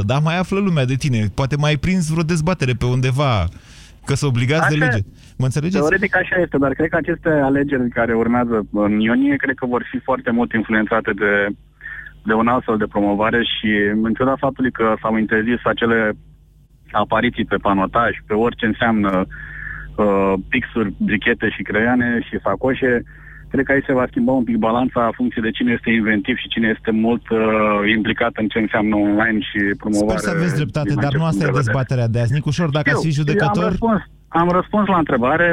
[0.00, 1.26] 1%, dar mai află lumea de tine.
[1.34, 3.48] Poate mai ai prins vreo dezbatere pe undeva
[4.06, 5.06] că să obligați de Așa lege.
[5.38, 5.78] Mă înțelegeți?
[5.78, 9.86] Teoretic așa este, dar cred că aceste alegeri care urmează în iunie, cred că vor
[9.90, 11.46] fi foarte mult influențate de,
[12.24, 13.70] de un astfel de promovare și
[14.02, 16.12] în ciuda faptului că s-au interzis acele
[16.90, 19.26] apariții pe panotaj, pe orice înseamnă uh,
[20.52, 22.92] pixuri, brichete și creioane și sacoșe,
[23.50, 26.36] cred că aici se va schimba un pic balanța în funcție de cine este inventiv
[26.42, 27.38] și cine este mult uh,
[27.96, 30.18] implicat în ce înseamnă online și promovare.
[30.18, 31.70] Sper să aveți dreptate, din dar acest nu asta e punct de vedere.
[31.70, 32.32] dezbaterea de azi.
[32.40, 33.64] Nicușor, dacă ați fi Eu- eu Am judecător...
[33.72, 34.00] răspuns,
[34.40, 35.48] am răspuns la întrebare.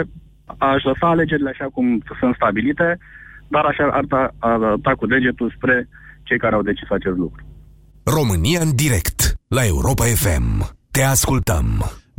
[0.73, 1.85] aș lăsa alegerile așa cum
[2.19, 2.87] sunt stabilite,
[3.53, 5.75] dar așa ar da, arăta cu degetul spre
[6.27, 7.41] cei care au decis acest lucru.
[8.17, 10.47] România în direct, la Europa FM.
[10.91, 11.65] Te ascultăm.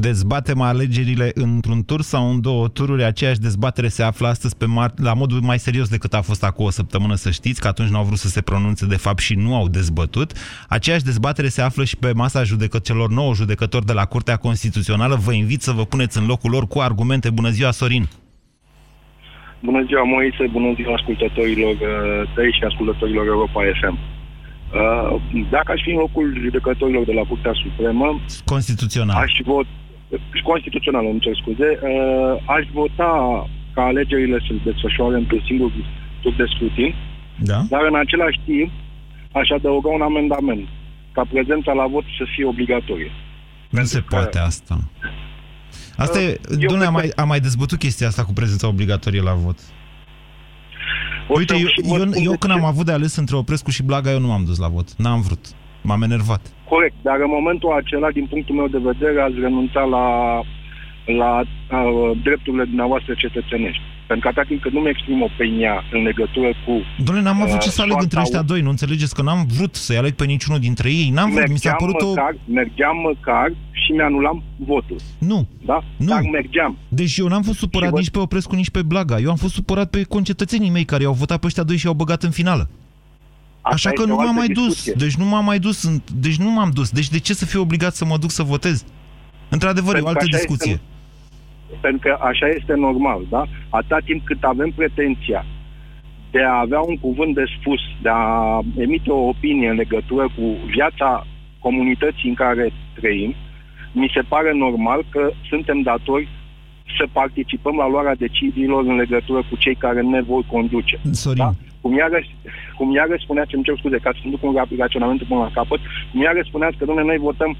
[0.01, 3.05] Dezbatem alegerile într-un tur sau în două tururi.
[3.05, 6.65] Aceeași dezbatere se află astăzi pe mar- la modul mai serios decât a fost acum
[6.65, 9.35] o săptămână, să știți, că atunci nu au vrut să se pronunțe de fapt și
[9.35, 10.33] nu au dezbătut.
[10.69, 15.15] Aceeași dezbatere se află și pe masa judecăților nouă judecători de la Curtea Constituțională.
[15.15, 17.31] Vă invit să vă puneți în locul lor cu argumente.
[17.31, 18.09] Bună ziua, Sorin!
[19.63, 23.99] Bună ziua, Moise, bună ziua ascultătorilor uh, tăi și ascultătorilor Europa FM.
[23.99, 28.21] Uh, dacă aș fi în locul judecătorilor de la Curtea Supremă...
[28.45, 29.17] Constituțional.
[29.23, 29.67] Aș vot...
[30.43, 31.79] Constituțional, îmi cer scuze.
[31.83, 33.13] Uh, aș vota
[33.75, 35.71] ca alegerile să se desfășoare într-un singur
[36.23, 36.95] tur de scrutin,
[37.39, 37.59] da?
[37.69, 38.71] dar în același timp
[39.33, 40.69] aș adăuga un amendament
[41.13, 43.11] ca prezența la vot să fie obligatorie.
[43.71, 44.79] Nu se poate asta.
[45.97, 49.33] Asta uh, e, domnule, am mai, am mai dezbătut chestia asta cu prezența obligatorie la
[49.33, 49.59] vot.
[51.29, 52.59] O Uite, eu, eu, eu când ce...
[52.59, 54.97] am avut de ales între Oprescu și Blaga, eu nu m-am dus la vot.
[54.97, 55.47] N-am vrut.
[55.83, 56.43] M-am enervat.
[56.69, 60.07] Corect, dar în momentul acela, din punctul meu de vedere, ați renunțat la,
[61.21, 63.83] la uh, drepturile dumneavoastră cetățenești.
[64.07, 66.73] Pentru că atât timp cât nu-mi exprim opinia în legătură cu...
[67.05, 69.15] Doamne, n-am avut uh, ce să aleg între ăștia doi, nu înțelegeți?
[69.15, 71.11] Că n-am vrut să-i aleg pe niciunul dintre ei.
[71.11, 72.53] N-am vrut, mi s-a părut măcar, o...
[72.53, 74.97] Mergeam măcar și mi-anulam votul.
[75.19, 75.47] Nu.
[75.65, 75.85] Da?
[75.97, 76.07] Nu.
[76.07, 76.77] Dar mergeam.
[76.89, 79.19] Deci eu n-am fost supărat Și vă- nici pe Oprescu, nici pe Blaga.
[79.19, 81.95] Eu am fost supărat pe concetățenii mei care i-au votat pe ăștia doi și i-au
[81.95, 82.71] băgat în finală.
[83.63, 84.93] Asta Așa că este nu o m-am altă mai discuție.
[84.93, 85.03] dus.
[85.03, 85.83] Deci nu m-am mai dus.
[85.83, 86.91] în- Deci nu m-am dus.
[86.91, 88.85] Deci de ce să fiu obligat să mă duc să votez?
[89.49, 90.71] Într-adevăr, e o Pentru că altă așa discuție.
[90.73, 93.45] Este, pentru că așa este normal, da?
[93.69, 95.47] Atâta timp cât avem pretenția
[96.31, 100.45] de a avea un cuvânt de spus, de a emite o opinie în legătură cu
[100.77, 101.27] viața
[101.59, 103.35] comunității în care trăim,
[103.93, 106.29] mi se pare normal că suntem datori
[106.99, 111.01] să participăm la luarea deciziilor în legătură cu cei care ne vor conduce.
[111.11, 111.53] Sorin, Da?
[111.81, 112.31] Cum iarăși,
[112.77, 115.81] cum iarăși spuneați, îmi cer scuze ca să duc un rap- raționament până la capăt,
[116.13, 117.57] cum iarăși spuneați că, domnule, noi votăm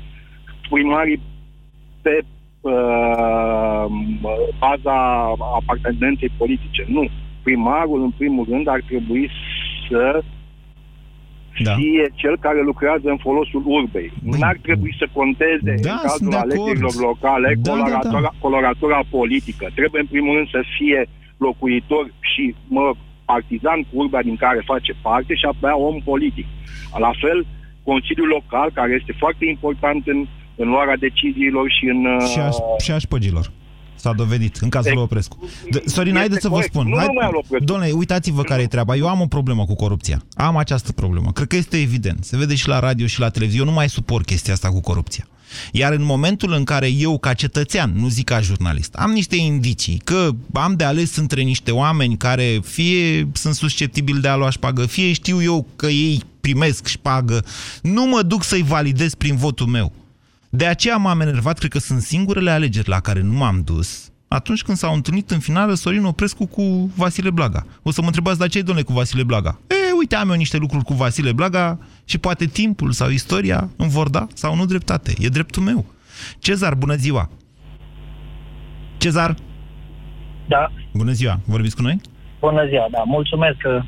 [0.71, 1.21] primarii
[2.03, 2.15] pe
[2.61, 3.85] uh,
[4.59, 4.97] baza
[5.61, 6.85] apartenenței politice.
[6.89, 7.09] Nu.
[7.43, 9.31] Primarul, în primul rând, ar trebui
[9.89, 10.23] să
[11.63, 11.75] Da.
[11.75, 14.13] fie cel care lucrează în folosul urbei.
[14.25, 16.51] Băi, N-ar trebui să conteze da, în sunt cazul de acord.
[16.53, 17.81] alegerilor locale Da, da, da.
[17.83, 19.65] coloratura, coloratura politică.
[19.75, 21.07] Trebuie, în primul rând, să fie
[21.37, 22.93] locuitor și, mă,
[23.33, 26.47] partizan cu urbea din care face parte și apoi om politic.
[27.05, 27.39] La fel,
[27.91, 30.19] Consiliul Local, care este foarte important în,
[30.63, 32.01] în luarea deciziilor și în...
[32.33, 33.47] și a, uh, și a șpăgilor.
[33.95, 35.37] S-a dovedit, în cazul lui Oprescu.
[35.71, 36.73] De, Sorin, Este haideți să vă corect.
[36.73, 36.87] spun.
[36.89, 37.65] Nu numai al Oprescu.
[37.65, 38.97] Domnule, uitați-vă care e treaba.
[38.97, 40.23] Eu am o problemă cu corupția.
[40.35, 41.33] Am această problemă.
[41.33, 42.25] Cred că este evident.
[42.25, 43.65] Se vede și la radio și la televiziune.
[43.65, 45.25] Eu nu mai suport chestia asta cu corupția.
[45.73, 50.01] Iar în momentul în care eu, ca cetățean, nu zic ca jurnalist, am niște indicii
[50.05, 54.87] că am de ales între niște oameni care fie sunt susceptibili de a lua șpagă,
[54.87, 57.45] fie știu eu că ei primesc șpagă,
[57.83, 59.93] nu mă duc să-i validez prin votul meu.
[60.49, 64.63] De aceea m-am enervat, cred că sunt singurele alegeri la care nu m-am dus, atunci
[64.63, 67.67] când s-au întâlnit în finală Sorin Oprescu cu Vasile Blaga.
[67.83, 69.59] O să mă întrebați, dar ce domnule cu Vasile Blaga?
[69.67, 73.91] E, uite, am eu niște lucruri cu Vasile Blaga și poate timpul sau istoria îmi
[73.91, 75.13] vor da sau nu dreptate.
[75.19, 75.85] E dreptul meu.
[76.39, 77.31] Cezar, bună ziua!
[78.99, 79.35] Cezar,
[80.49, 81.41] Da, bună ziua!
[81.45, 82.01] Vorbiți cu noi?
[82.41, 83.83] bună ziua, da, mulțumesc că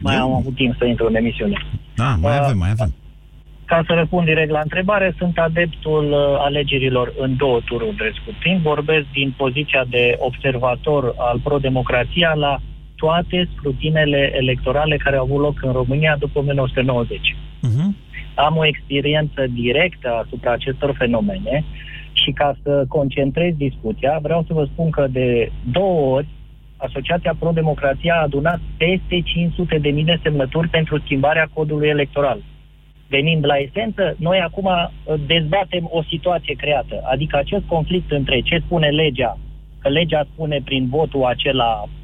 [0.00, 1.66] mai am avut timp să intru în emisiune.
[1.96, 2.94] Da, mai avem, mai avem.
[3.64, 8.60] Ca să răspund direct la întrebare, sunt adeptul uh, alegerilor în două tururi de scrutin.
[8.62, 12.60] Vorbesc din poziția de observator al pro-democrația la
[13.04, 17.18] toate scrutinele electorale care au avut loc în România după 1990.
[17.20, 17.88] Uh-huh.
[18.34, 21.64] Am o experiență directă asupra acestor fenomene
[22.12, 26.26] și ca să concentrez discuția, vreau să vă spun că de două ori
[26.76, 32.38] Asociația Pro-Democrația a adunat peste 500 de mii de semnături pentru schimbarea codului electoral.
[33.08, 38.62] Venind la esență, noi acum uh, dezbatem o situație creată, adică acest conflict între ce
[38.64, 39.38] spune legea,
[39.78, 42.03] că legea spune prin votul acela în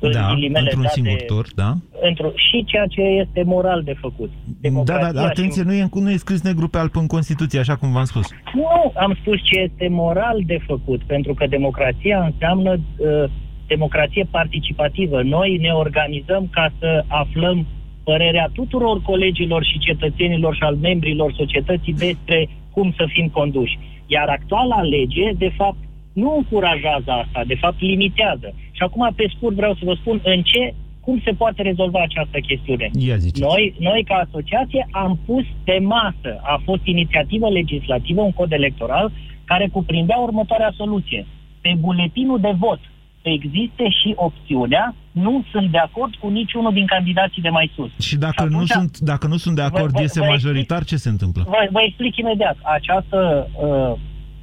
[0.00, 1.74] Da, ghilimele într-un date, singur tur, da?
[2.00, 4.30] într și ceea ce este moral de făcut.
[4.44, 7.58] Da, Democrația da, atenție, și- nu e, nu e scris negru pe alb în Constituție,
[7.58, 8.28] așa cum v-am spus.
[8.54, 13.30] Nu, am spus ce este moral de făcut, pentru că democrația înseamnă uh,
[13.66, 15.22] democrație participativă.
[15.22, 17.66] Noi ne organizăm ca să aflăm
[18.04, 23.78] părerea tuturor colegilor și cetățenilor și al membrilor societății despre cum să fim conduși.
[24.06, 25.78] Iar actuala lege, de fapt,
[26.12, 28.54] nu încurajează asta, de fapt limitează.
[28.70, 32.38] Și acum, pe scurt, vreau să vă spun în ce, cum se poate rezolva această
[32.38, 32.90] chestiune.
[32.92, 33.48] Ia ziceți.
[33.48, 39.12] Noi, noi, ca asociație, am pus pe masă, a fost inițiativă legislativă, un cod electoral,
[39.44, 41.26] care cuprindea următoarea soluție.
[41.60, 42.80] Pe buletinul de vot
[43.22, 47.90] să existe și opțiunea nu sunt de acord cu niciunul din candidații de mai sus.
[48.06, 50.84] Și dacă, atunci- nu, sunt, dacă nu sunt de acord, Vă- vă- iese vă majoritar,
[50.84, 51.42] ce se întâmplă?
[51.46, 52.56] Vă, vă explic imediat.
[52.62, 53.98] Această uh,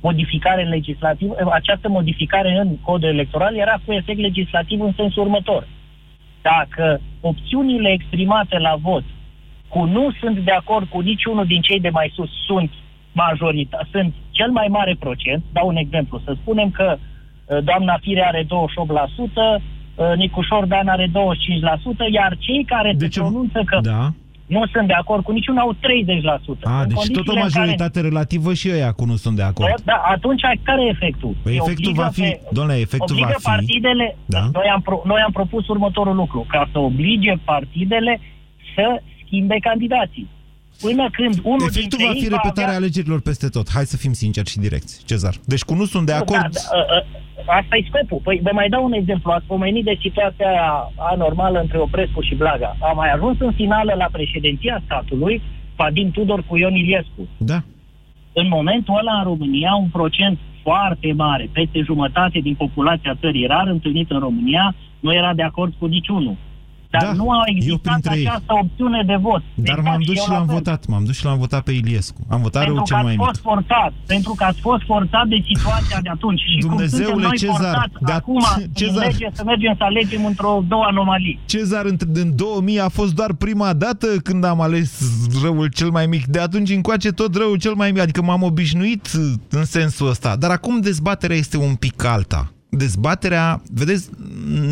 [0.08, 5.68] modificare legislativă, uh, această modificare în codul electoral era cu efect legislativ în sensul următor.
[6.42, 9.06] Dacă opțiunile exprimate la vot
[9.74, 12.72] cu nu sunt de acord cu niciunul din cei de mai sus sunt
[13.12, 18.24] majorita, sunt cel mai mare procent, dau un exemplu, să spunem că uh, doamna Fire
[18.26, 21.12] are 28%, uh, Nicușor Dan are 25%,
[22.12, 24.10] iar cei care se pronunță că Da.
[24.48, 25.76] Nu sunt de acord cu niciunul au 30%.
[26.64, 29.42] A, În deci tot o condițiile în majoritate relativă și ăia cu nu sunt de
[29.44, 29.70] acord.
[29.70, 31.36] Care, da, atunci care e efectul?
[31.44, 33.56] Păi Se efectul obligă va fi, pe- domnule, efectul obligă va fi...
[33.56, 34.40] partidele, Da.
[34.54, 38.20] noi, am pro, noi am propus următorul lucru, ca să oblige partidele
[38.76, 40.28] să schimbe candidații.
[40.82, 42.82] Până când unul Efectul dintre va ei fi va repetarea avea...
[42.82, 43.70] alegerilor peste tot.
[43.70, 45.36] Hai să fim sinceri și direcți, Cezar.
[45.46, 46.42] Deci cu nu sunt de acord...
[46.42, 47.04] Da, da, ă, ă,
[47.60, 48.20] asta e scopul.
[48.24, 49.32] Păi vă mai dau un exemplu.
[49.32, 52.78] Ați pomenit de situația aia anormală între Oprescu și Blaga.
[52.80, 55.42] A mai ajuns în finală la președinția statului
[55.76, 57.28] Vadim Tudor cu Ion Iliescu.
[57.38, 57.64] Da.
[58.34, 63.68] În momentul ăla, în România, un procent foarte mare, peste jumătate din populația țării, rar
[63.68, 66.36] întâlnit în România, nu era de acord cu niciunul.
[66.90, 68.28] Dar Da, nu a eu existat printre ei.
[68.28, 69.42] această opțiune de vot.
[69.56, 70.56] Dar Exact, m-am dus eu și la l-am fel.
[70.56, 70.86] votat.
[70.88, 72.20] M-am dus și l-am votat pe Iliescu.
[72.36, 73.28] Am votat rău Pentru că cel mai ați mic.
[73.28, 76.40] fost forțat, pentru că ați fost forțat de situația de atunci.
[76.52, 78.40] Și cum Dumnezeule suntem noi Cezar, forțați de at- acum
[78.74, 78.96] Cezar.
[79.06, 81.40] în lege să mergem să alegem într-o două anomalii.
[81.46, 84.90] Cezar, în, în 2000 a fost doar prima dată când am ales
[85.44, 86.26] răul cel mai mic.
[86.26, 88.02] De atunci încoace tot răul cel mai mic.
[88.02, 89.08] Adică m-am obișnuit
[89.50, 90.36] în sensul ăsta.
[90.36, 92.52] Dar acum dezbaterea este un pic alta.
[92.78, 94.10] Dezbaterea, vedeți,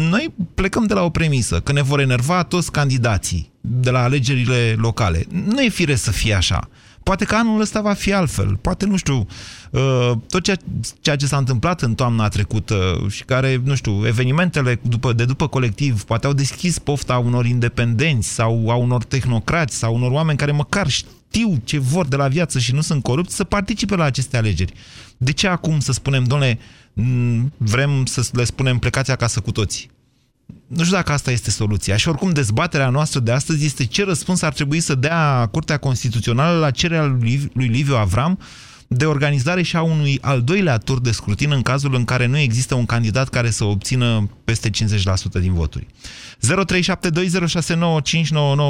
[0.09, 4.75] noi plecăm de la o premisă, că ne vor enerva toți candidații de la alegerile
[4.77, 5.25] locale.
[5.29, 6.69] Nu e firesc să fie așa.
[7.05, 8.57] Poate că anul ăsta va fi altfel.
[8.61, 9.27] Poate, nu știu,
[9.71, 10.57] uh, tot ceea,
[11.01, 15.47] ceea ce s-a întâmplat în toamna trecută și care, nu știu, evenimentele după, de după
[15.47, 20.51] colectiv poate au deschis pofta unor independenți sau a unor tehnocrați sau unor oameni care
[20.51, 24.37] măcar știu ce vor de la viață și nu sunt corupți să participe la aceste
[24.37, 24.73] alegeri.
[25.17, 26.84] De ce acum să spunem, domnule, m,
[27.57, 29.93] vrem să le spunem plecați acasă cu toții?
[30.67, 31.97] Nu știu dacă asta este soluția.
[31.97, 36.59] Și oricum dezbaterea noastră de astăzi este ce răspuns ar trebui să dea Curtea Constituțională
[36.59, 38.39] la cererea lui Liv- lui Liviu Avram
[38.87, 42.37] de organizare și a unui al doilea tur de scrutin în cazul în care nu
[42.37, 44.71] există un candidat care să obțină peste 50%
[45.39, 45.85] din voturi.
[45.85, 45.87] 0372069599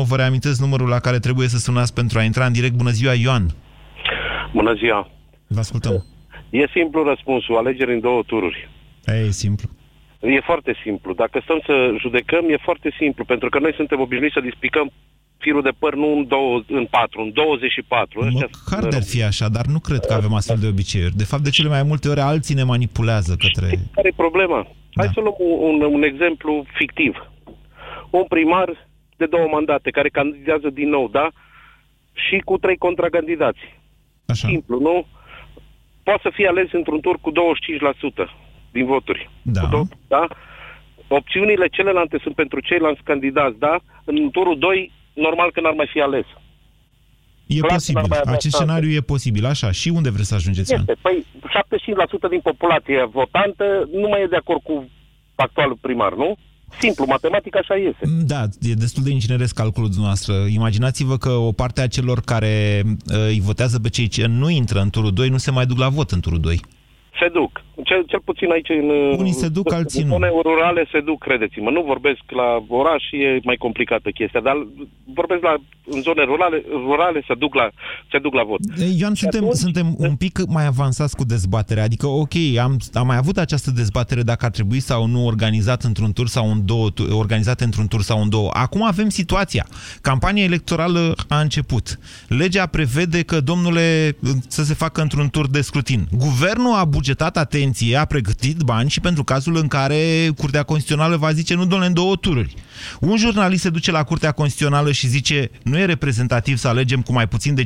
[0.07, 2.73] vă reamintesc numărul la care trebuie să sunați pentru a intra în direct.
[2.73, 3.53] Bună ziua, Ioan!
[4.53, 5.09] Bună ziua!
[5.47, 6.05] Vă ascultăm.
[6.61, 8.69] E simplu răspunsul, alegeri în două tururi.
[9.05, 9.69] E simplu.
[10.19, 11.13] E foarte simplu.
[11.13, 14.91] Dacă stăm să judecăm, e foarte simplu, pentru că noi suntem obișnuiți să dispicăm
[15.37, 18.19] firul de păr nu în, două, în patru, în 24.
[18.25, 21.15] Ăștia Măcar de-ar fi așa, dar nu cred că avem astfel de obiceiuri.
[21.15, 23.67] De fapt, de cele mai multe ori alții ne manipulează către...
[23.95, 24.67] Care e problema?
[24.93, 27.13] Hai să luăm un, un, un exemplu fictiv.
[28.09, 28.87] Un primar
[29.17, 31.27] de două mandate care candidează din nou, da?
[32.13, 33.59] Și cu trei contracandidați.
[34.25, 34.47] Așa.
[34.47, 35.05] Simplu, nu?
[36.07, 37.33] Poate să fie ales într-un tur cu 25%
[38.71, 39.29] din voturi.
[39.41, 39.61] Da.
[39.61, 40.23] Cu două, da?
[41.07, 43.75] Opțiunile celelalte sunt pentru ceilalți candidați, da?
[44.03, 46.25] În turul 2, normal că n-ar mai fi ales.
[47.47, 47.99] E Clar că posibil.
[48.01, 48.71] n-ar mai avea Acest șanse.
[48.71, 49.71] scenariu e posibil, așa.
[49.71, 50.85] Și unde vreți să ajungeți, Ioan?
[50.87, 50.99] Este.
[51.01, 51.25] Păi
[52.27, 54.89] 75% din populație votantă nu mai e de acord cu
[55.35, 56.35] actualul primar, nu?
[56.79, 57.99] Simplu, matematic așa iese.
[58.25, 60.33] Da, e destul de ingineresc calculul dumneavoastră.
[60.33, 64.79] Imaginați-vă că o parte a celor care uh, îi votează pe cei ce nu intră
[64.79, 66.59] în turul 2 nu se mai duc la vot în turul 2.
[67.19, 67.63] Se duc.
[67.83, 68.89] Cel, cel puțin aici în...
[69.17, 70.09] Unii se duc, alții nu.
[70.09, 71.69] zone rurale se duc, credeți-mă.
[71.69, 74.67] Nu vorbesc la oraș și e mai complicată chestia, dar
[75.13, 77.69] vorbesc la, în zone rurale, rurale se duc la,
[78.11, 78.59] se duc la vot.
[78.97, 81.83] Ioan, suntem, suntem un pic mai avansați cu dezbaterea.
[81.83, 86.13] Adică, ok, am, am mai avut această dezbatere dacă ar trebui sau nu organizat într-un
[86.13, 88.49] tur sau în două, tu- organizate într-un tur sau în două.
[88.53, 89.65] Acum avem situația.
[90.01, 91.99] Campania electorală a început.
[92.27, 96.07] Legea prevede că, domnule, să se facă într-un tur de scrutin.
[96.17, 97.63] Guvernul a bugetat atenție,
[97.97, 101.93] a pregătit bani și pentru cazul în care Curtea Constituțională va zice nu, domnule, în
[101.93, 102.53] două tururi.
[102.99, 107.13] Un jurnalist se duce la Curtea Constituțională și zice nu e reprezentativ să alegem cu
[107.13, 107.65] mai puțin de 50%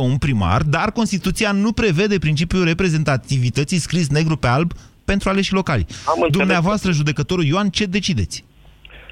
[0.00, 4.72] un primar, dar Constituția nu prevede principiul reprezentativității scris negru pe alb
[5.04, 5.86] pentru aleși locali.
[5.88, 6.36] Am înțeles.
[6.36, 8.44] Dumneavoastră, judecătorul Ioan, ce decideți?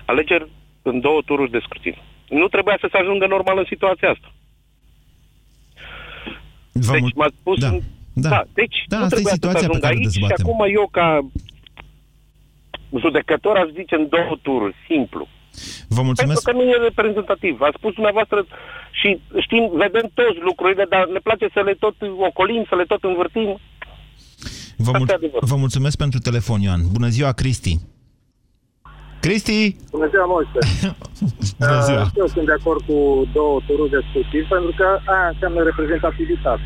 [0.05, 0.49] Alegeri
[0.83, 1.97] în două tururi de scrutin.
[2.29, 4.33] Nu trebuia să se ajungă normal în situația asta.
[6.73, 7.59] Vă deci mul- m-ați spus...
[7.59, 7.69] Da.
[7.69, 7.81] În...
[8.27, 8.29] Da.
[8.29, 8.43] da.
[8.61, 10.21] Deci Da, nu asta e trebuia să se situația pe ajungă care o aici și
[10.21, 10.47] dezbatem.
[10.47, 11.07] acum eu ca
[13.05, 15.25] judecător aș zice în două tururi, simplu.
[15.97, 16.43] Vă mulțumesc.
[16.43, 17.55] Pentru că nu e reprezentativ.
[17.61, 18.39] A spus dumneavoastră
[19.01, 19.09] și
[19.45, 21.97] știm, vedem toți lucrurile, dar ne place să le tot
[22.29, 23.51] ocolim, să le tot învârtim.
[24.77, 26.81] Vă, mul- vă mulțumesc pentru telefon, Ioan.
[26.93, 27.75] Bună ziua, Cristi.
[29.21, 29.77] Cristi!
[29.91, 30.59] Bună ziua, Moise.
[31.59, 32.03] Bună ziua.
[32.03, 36.63] Uh, eu sunt de acord cu două tururi de scrutin, pentru că aia înseamnă reprezentativitate.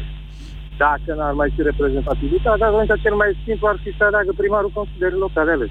[0.79, 5.19] Dacă n-ar mai fi reprezentativitate, atunci cel mai simplu ar fi să aleagă primarul consilierii
[5.27, 5.71] locale ales.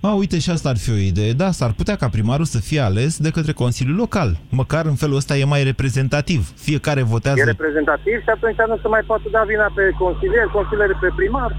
[0.00, 1.32] A, uite, și asta ar fi o idee.
[1.32, 4.38] Da, s-ar putea ca primarul să fie ales de către Consiliul Local.
[4.50, 6.52] Măcar în felul ăsta e mai reprezentativ.
[6.56, 7.40] Fiecare votează...
[7.40, 11.56] E reprezentativ și atunci nu se mai poate da vina pe consilier, consilier pe primar.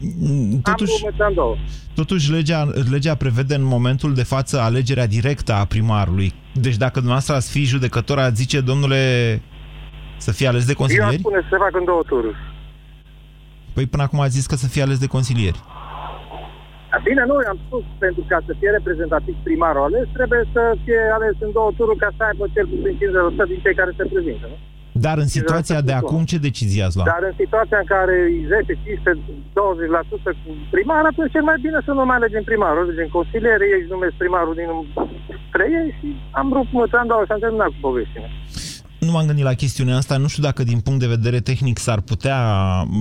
[0.00, 1.56] Mm, Totuși, Am două.
[1.94, 6.32] totuși legea, legea prevede în momentul de față alegerea directă a primarului.
[6.54, 9.02] Deci dacă dumneavoastră ați fi judecător, ați zice, domnule,
[10.26, 11.24] să fie ales de Eu aș consilieri?
[11.24, 12.36] spune să se facă în două tururi.
[13.74, 15.60] Păi până acum ați zis că să fie ales de consilieri.
[16.90, 21.00] Dar Bine, nu, am spus, pentru ca să fie reprezentativ primarul ales, trebuie să fie
[21.16, 22.94] ales în două tururi ca să aibă cel puțin
[23.44, 24.46] 50% din cei care se prezintă.
[24.52, 24.58] Nu?
[25.06, 27.08] Dar în situația de acum, ce decizie ați luat?
[27.12, 29.24] Dar în situația în care e 10, 15,
[30.30, 33.80] 20% cu primar, atunci cel mai bine să nu mai alegem primarul, alegem consiliere, ei
[33.80, 34.68] își numesc primarul din
[35.36, 36.08] între ei și
[36.40, 38.32] am rupt măța în două și am terminat cu povestiunea.
[38.98, 40.16] Nu m-am gândit la chestiunea asta.
[40.16, 42.38] Nu știu dacă din punct de vedere tehnic s-ar putea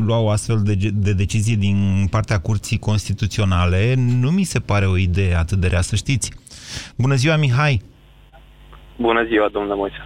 [0.06, 3.94] lua o astfel de, de decizie din partea Curții Constituționale.
[3.98, 6.32] Nu mi se pare o idee atât de rea, să știți.
[6.98, 7.82] Bună ziua, Mihai!
[8.98, 10.06] Bună ziua, domnule Moise.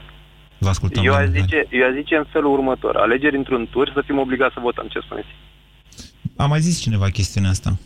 [0.58, 1.06] Vă ascultăm.
[1.06, 2.96] Eu aș, domnule zice, eu aș zice în felul următor.
[2.96, 4.88] Alegeri într-un tur să fim obligați să votăm.
[4.88, 5.28] Ce spuneți?
[5.28, 6.36] Mihai.
[6.36, 7.78] A mai zis cineva chestiunea asta.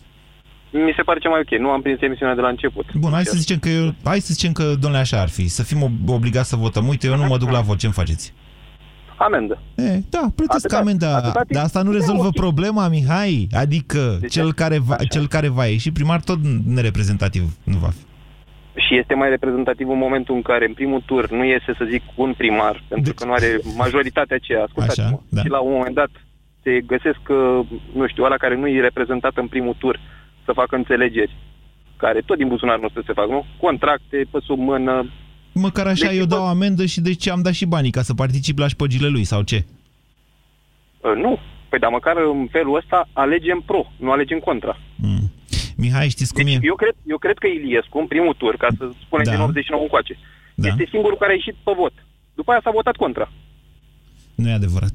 [0.72, 1.60] Mi se pare cea mai ok.
[1.60, 2.86] Nu am prins emisiunea de la început.
[2.94, 5.48] Bun, hai să zicem că, eu, hai să zicem că domnule, așa ar fi.
[5.48, 6.88] Să fim ob- obligați să votăm.
[6.88, 7.78] Uite, eu nu mă duc la vot.
[7.78, 8.34] Ce-mi faceți?
[9.18, 9.60] Amendă.
[9.76, 12.34] E, da, plătesc Atâta- amenda, atâta timp- dar asta nu Da, rezolvă ok.
[12.34, 13.48] problema, Mihai.
[13.54, 18.04] Adică cel care, va, cel care va ieși primar tot nereprezentativ nu va fi.
[18.88, 22.02] Și este mai reprezentativ în momentul în care, în primul tur, nu iese, să zic,
[22.16, 24.64] un primar, pentru că nu are majoritatea aceea.
[24.64, 25.06] Ascultați-mă.
[25.06, 25.42] Așa, da.
[25.42, 26.10] Și la un moment dat
[26.64, 27.60] se găsesc, uh,
[27.94, 30.00] nu știu, ăla care nu e reprezentat în primul tur
[30.46, 31.36] să facă înțelegeri,
[31.98, 33.46] care tot din buzunar nu se fac, nu?
[33.62, 35.10] Contracte, pe sub mână,
[35.58, 38.02] Măcar așa Deci, eu bă- dau amendă și de ce am dat și banii ca
[38.02, 39.66] să particip la șpăgile lui sau ce?
[41.02, 41.40] Uh, Nu.
[41.70, 44.78] Păi, dar măcar în felul ăsta alegem pro, nu alegem contra.
[44.96, 45.32] Mm.
[45.78, 46.60] Mihai, știți cum Deci e?
[46.62, 49.32] eu cred, eu cred că Iliescu, în primul tur, ca să spunem Da.
[49.32, 50.18] din 89 încoace,
[50.56, 50.68] Da.
[50.68, 51.94] este singurul care a ieșit pe vot.
[52.34, 53.32] După aia s-a votat contra.
[54.36, 54.94] Nu e adevărat.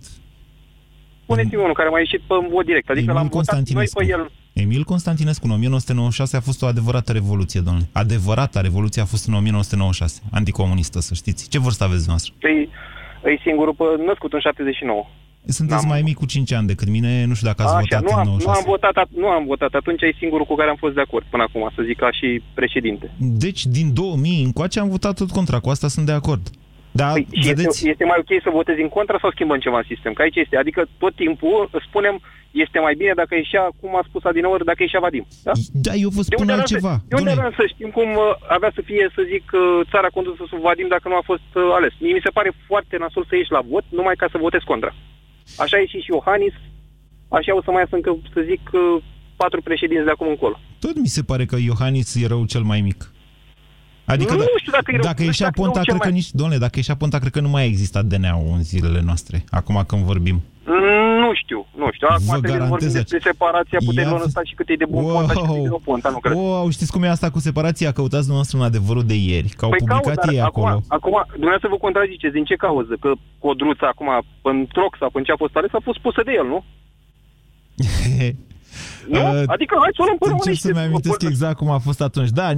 [1.27, 2.89] Puneți-mi unul care mai a ieșit pe vot direct.
[2.91, 3.99] Adică Emil l-am votat noi Constantinescu.
[3.99, 4.31] pe el.
[4.61, 7.89] Emil Constantinescu în 1996 a fost o adevărată revoluție, domnule.
[7.93, 11.49] Adevărata revoluție a fost în 1996, anticomunistă, să știți.
[11.49, 12.35] Ce vârstă aveți dumneavoastră?
[12.41, 12.69] Păi,
[13.33, 15.07] e singurul pe, născut în 79.
[15.45, 18.09] Sunteți mai mic cu 5 ani decât mine, nu știu dacă ați Așa, votat nu
[18.13, 18.59] în am, nu, 96.
[18.59, 19.73] am votat, at- nu am votat.
[19.73, 22.43] Atunci e singurul cu care am fost de acord până acum, să zic ca și
[22.55, 23.11] președinte.
[23.19, 26.43] Deci, din 2000 încoace am votat tot contra, cu asta sunt de acord.
[26.91, 29.79] Dar, Păi, și vedeți, este, este mai ok să votezi în contra sau schimbăm ceva
[29.79, 30.13] în sistem?
[30.13, 30.57] Că aici este.
[30.57, 32.21] Adică tot timpul spunem
[32.51, 35.27] este mai bine dacă ieșea, cum a spus Adinaur, dacă ieșea Vadim.
[35.43, 35.53] Da?
[35.87, 36.95] da, eu vă De spun unde aveam altceva.
[36.99, 39.63] Să, de unde Dom'le, aveam să știm cum uh, avea să fie, să zic, uh,
[39.93, 41.93] țara condusă sub Vadim dacă nu a fost uh, ales?
[42.03, 44.93] Mie mi se pare foarte nasol să ieși la vot numai ca să votezi contra.
[45.63, 46.57] Așa a ieșit și Iohannis,
[47.37, 49.03] așa o să mai iasă încă, să zic, uh,
[49.43, 50.57] patru președinți de acum încolo.
[50.85, 53.01] Tot mi se pare că Iohannis e rău cel mai mic.
[54.15, 55.85] Adică Nu da- știu dacă e rău, dacă nu ieșea știu dacă e Ponta, rău
[55.85, 58.53] cel cred că mai- nici, domnule, dacă ieșea Ponta, cred că nu mai există DNA-ul
[58.57, 60.39] în zilele noastre, acum când vorbim.
[61.25, 62.07] Nu știu, nu știu.
[62.11, 64.75] Acum Vă trebuie să vorbim garantez despre separația puterilor Ia- în stat și cât e
[64.85, 66.35] de bun Ponta și cât e de rău Ponta, nu cred.
[66.37, 67.93] Wow, știți cum e asta cu separația?
[67.99, 70.67] Căutați dumneavoastră în adevărul de ieri, că au Păi publicat caut, dar ei acolo.
[70.67, 72.37] Acum, acum, dumneavoastră vă contraziceți.
[72.39, 72.95] Din ce cauză?
[73.01, 73.11] Că
[73.45, 74.09] Codruța acum,
[74.51, 76.61] în troc sau în ce a fost ales, a fost pusă de el, nu?
[79.15, 79.21] Nu?
[79.21, 80.67] Uh, Adică hai să o luăm pe Încerc românește.
[80.69, 82.31] să-mi amintesc exact cum a fost atunci.
[82.41, 82.49] Da,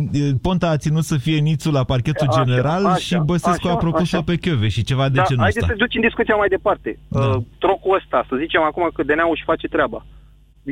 [0.47, 3.83] Ponta a ținut să fie nițul la parchetul Așa, general așa, și Băsescu așa, a
[3.87, 4.23] propus-o așa.
[4.29, 5.75] pe Chiove și ceva de da, genul haideți ăsta.
[5.77, 6.99] să ducem discuția mai departe.
[7.09, 7.21] Da.
[7.27, 10.01] Uh, trocul ăsta, să zicem acum că DNA-ul își face treaba.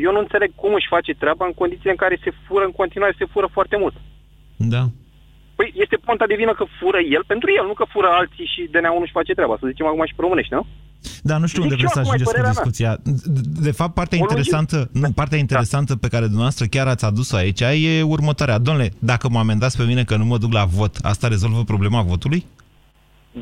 [0.07, 3.15] Eu nu înțeleg cum își face treaba în condițiile în care se fură în continuare,
[3.19, 3.95] se fură foarte mult.
[4.57, 4.83] Da.
[5.61, 8.61] Păi este Ponta de vină că fură el pentru el, nu că fură alții și
[8.73, 9.55] DNA-ul nu-și face treaba.
[9.61, 10.63] Să zicem acum și pe românești, nu?
[11.29, 12.59] Da, nu știu Zic unde și vreți să eu acum, e ajungeți cu părerea mea.
[12.59, 12.93] discuția.
[13.37, 14.39] De- De fapt, partea O logică.
[14.39, 18.59] interesantă, nu, partea interesantă pe care dumneavoastră chiar ați adus-o aici e următoarea.
[18.67, 22.01] Domnule, dacă mă amendați pe mine că nu mă duc la vot, asta rezolvă problema
[22.13, 22.41] votului?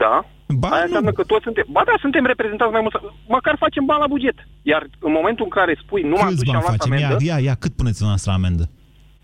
[0.03, 0.15] Da.
[0.63, 1.65] Ba, Aia înseamnă că toți suntem...
[1.77, 2.95] Ba da, suntem reprezentați mai mult.
[3.37, 4.37] Măcar facem bani la buget.
[4.63, 6.93] Iar în momentul în care spui nu m-am dus Câți și am bani luat facem?
[6.99, 7.25] Ia, amendă...
[7.25, 8.65] ia, ia, cât puneți dumneavoastră amendă?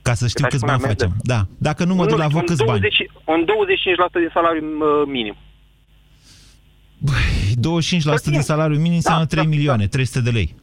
[0.07, 1.05] Ca să știu Cât aș câți pune bani amendă?
[1.05, 1.17] facem.
[1.33, 1.41] Da.
[1.69, 2.81] Dacă nu mă duc la știu, vot, un câți bani?
[2.81, 2.97] 20,
[3.35, 3.41] Un
[4.09, 5.37] 25% din salariu uh, minim.
[7.09, 10.55] 25% din salariul minim înseamnă 3 milioane, 300 de lei.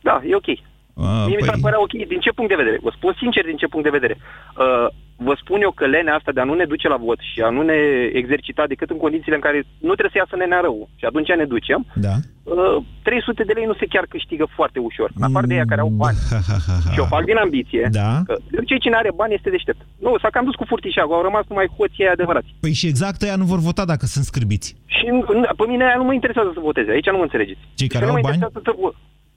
[0.00, 0.46] Da, e ok.
[0.48, 1.92] Uh, Mie mi s-ar păi, părea ok.
[2.12, 2.78] Din ce punct de vedere?
[2.82, 4.16] Vă spun sincer din ce punct de vedere.
[4.18, 4.88] Uh,
[5.26, 7.48] vă spun eu că lenea asta de a nu ne duce la vot și a
[7.56, 7.78] nu ne
[8.20, 9.58] exercita decât în condițiile în care
[9.88, 12.14] nu trebuie să iasă nenea rău și atunci ne ducem, Da.
[12.42, 15.08] uh, 300 de lei nu se chiar câștigă foarte ușor.
[15.28, 16.18] Apar de ea care au bani
[16.92, 17.88] și o fac din ambiție.
[18.00, 18.10] Da.
[18.28, 19.80] Că, de obicei, cine are bani este deștept.
[20.06, 22.50] Nu, s-a cam dus cu furtișagul, au rămas numai hoții aia adevărați.
[22.60, 24.68] Păi și exact ăia nu vor vota dacă sunt scârbiți.
[24.96, 27.60] Și n- pe mine aia nu mă interesează să voteze, aici nu mă înțelegeți.
[27.80, 28.34] Cei care Și nu au mă bani?
[28.34, 28.72] interesează Să...
[28.80, 28.96] vo-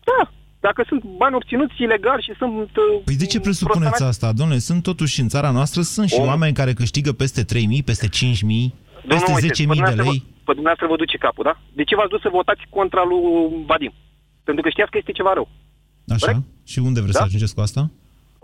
[0.10, 0.22] Da,
[0.68, 2.54] dacă sunt bani obținuți ilegal și sunt...
[2.54, 4.60] uh, Păi de ce presupuneți asta, domnule?
[4.60, 6.28] Sunt totuși în țara noastră, sunt și Om.
[6.28, 7.48] oameni care câștigă peste 3.000,
[7.86, 8.12] peste 5.000,
[9.08, 10.20] peste Domnul 10.000 Moise, pe de dumneavoastră lei.
[10.26, 11.54] Vă, pe dumneavoastră vă duce capul, da?
[11.78, 13.22] De ce v-ați dus să votați contra lui
[13.66, 13.94] Vadim?
[14.44, 15.48] Pentru că știați că este ceva rău.
[16.16, 16.44] Așa?
[16.72, 17.26] Și unde vreți să Da?
[17.30, 17.82] ajungeți cu asta?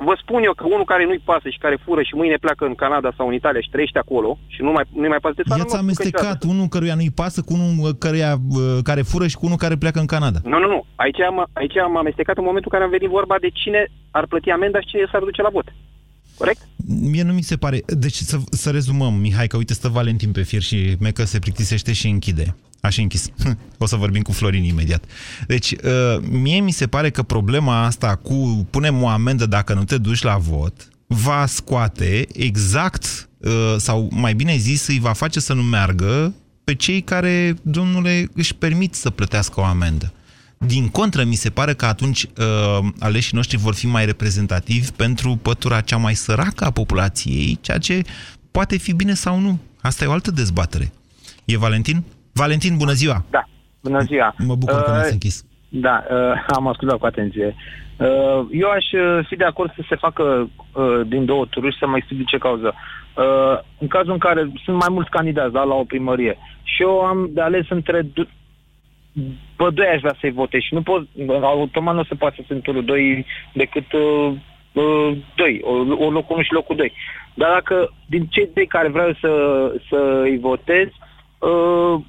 [0.05, 2.75] Vă spun eu că unul care nu-i pasă și care fură și mâine pleacă în
[2.75, 5.59] Canada sau în Italia și trăiește acolo și nu mai, nu mai pasă de țară,
[5.59, 9.27] I-ați nu mă ducă amestecat unul căruia nu-i pasă cu unul căruia, uh, care fură
[9.27, 10.39] și cu unul care pleacă în Canada.
[10.43, 10.85] Nu, nu, nu.
[10.95, 13.81] Aici am, aici am amestecat în momentul în care am venit vorba de cine
[14.11, 15.67] ar plăti amenda și cine s-ar duce la vot.
[16.37, 16.61] Corect?
[17.11, 17.77] Mie nu mi se pare...
[17.85, 21.93] Deci să, să rezumăm, Mihai, că uite stă Valentin pe fir și Mecă se plictisește
[21.93, 22.55] și închide.
[22.82, 23.30] Așa închis.
[23.80, 25.03] O să vorbim cu Florin imediat.
[25.47, 29.84] Deci, uh, mie mi se pare că problema asta cu punem o amendă dacă nu
[29.84, 35.39] te duci la vot va scoate exact, uh, sau mai bine zis, îi va face
[35.39, 40.13] să nu meargă pe cei care, domnule, își permit să plătească o amendă.
[40.57, 45.36] Din contră, mi se pare că atunci uh, aleșii noștri vor fi mai reprezentativi pentru
[45.36, 48.01] pătura cea mai săracă a populației, ceea ce
[48.51, 49.59] poate fi bine sau nu.
[49.82, 50.91] Asta e o altă dezbatere.
[51.45, 52.03] E Valentin?
[52.38, 53.17] Valentin, bună ziua!
[53.29, 53.43] Da,
[53.81, 54.33] bună ziua!
[54.38, 55.45] Mă bucur că Uh, ne-ați închis.
[55.69, 57.55] Da, uh, am ascultat cu atenție.
[57.97, 61.79] Uh, eu aș uh, fi de acord să se facă uh, din două tururi și
[61.79, 62.73] să mai explic ce cauză.
[62.73, 66.99] Uh, în cazul în care sunt mai mulți candidați da, la o primărie și eu
[66.99, 68.29] am de ales între du-
[69.55, 71.07] pe doi aș vrea să-i votez și nu pot,
[71.41, 74.33] automat nu se poate să sunt turul doi decât uh,
[74.73, 75.71] uh, doi, o,
[76.05, 76.93] o locul 1 și locul 2.
[77.33, 79.31] Dar dacă din cei doi care vreau să,
[79.89, 81.06] să-i votez, uh,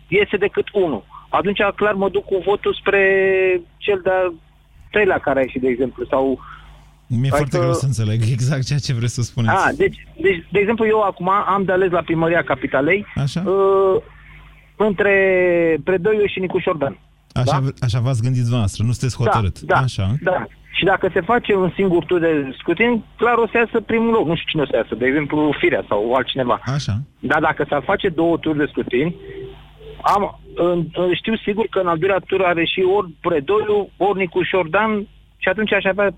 [0.09, 3.03] iese decât unul, atunci clar mă duc cu votul spre
[3.77, 4.35] cel de-al
[4.91, 6.39] treilea care a ieșit, de exemplu, sau
[7.07, 9.55] Mi-e foarte adică- greu să înțeleg exact ceea ce vreți să spuneți.
[9.57, 13.41] a, deci, deci, de exemplu, eu acum am de ales la primăria Capitalei Așa?
[13.47, 14.03] Uh,
[14.77, 15.15] între
[15.85, 16.99] Predoiu și Nicuș Șordan.
[17.33, 17.69] Așa, da?
[17.81, 19.61] așa v-ați gândit dumneavoastră, nu sunteți hotărât.
[19.61, 20.15] Da, da, Așa.
[20.21, 20.47] da.
[20.79, 24.27] Și dacă se face un singur tur de scrutin, clar o să iasă primul loc.
[24.27, 26.57] Nu știu cine o să iasă, de exemplu Firea sau altcineva.
[26.77, 26.95] Așa.
[27.31, 29.15] Dar dacă s-ar face două turi de scrutin,
[30.15, 34.19] am, în- în- știu sigur că în al doilea tur are și ori Predoiu, ori
[34.19, 34.91] Nicu Șordan
[35.43, 36.09] și atunci aș avea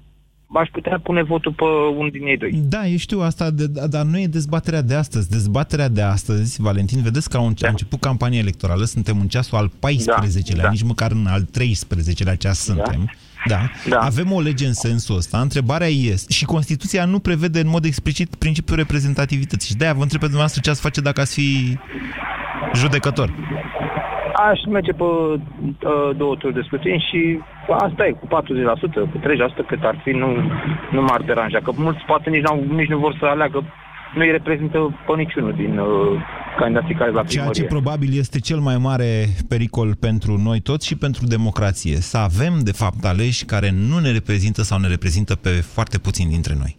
[0.55, 1.65] aș putea pune votul pe
[1.99, 2.51] unul din ei doi.
[2.75, 5.31] Da, eu știu asta, de, dar nu e dezbaterea de astăzi.
[5.31, 7.67] Dezbaterea de astăzi, Valentin, vedeți că a, da.
[7.67, 10.71] a început campania electorală, suntem în ceasul al 14-lea, Da, da.
[10.71, 13.11] nici măcar în al 13-lea ceas suntem.
[13.47, 13.61] Da.
[13.89, 13.99] Da.
[13.99, 15.39] Avem o lege în sensul ăsta.
[15.39, 19.69] Întrebarea este, și Constituția nu prevede în mod explicit principiul reprezentativității.
[19.71, 21.79] Și de-aia vă întreb pe dumneavoastră ce ați face dacă ați fi
[22.75, 23.29] judecător.
[24.51, 25.41] Aș merge pe uh,
[26.17, 27.41] două turi de scrutin și
[27.79, 28.31] asta e, cu 40%,
[29.13, 29.19] cu
[29.63, 30.29] 30% cât ar fi, nu,
[30.91, 31.59] nu m-ar deranja.
[31.63, 33.65] Că mulți poate nici, n-au, nici nu vor să aleagă,
[34.15, 35.87] nu îi reprezintă pe niciunul din uh,
[36.59, 37.67] candidații care la Ceea ce primărie.
[37.67, 41.97] probabil este cel mai mare pericol pentru noi toți și pentru democrație.
[41.97, 46.31] Să avem, de fapt, aleși care nu ne reprezintă sau ne reprezintă pe foarte puțini
[46.31, 46.75] dintre noi.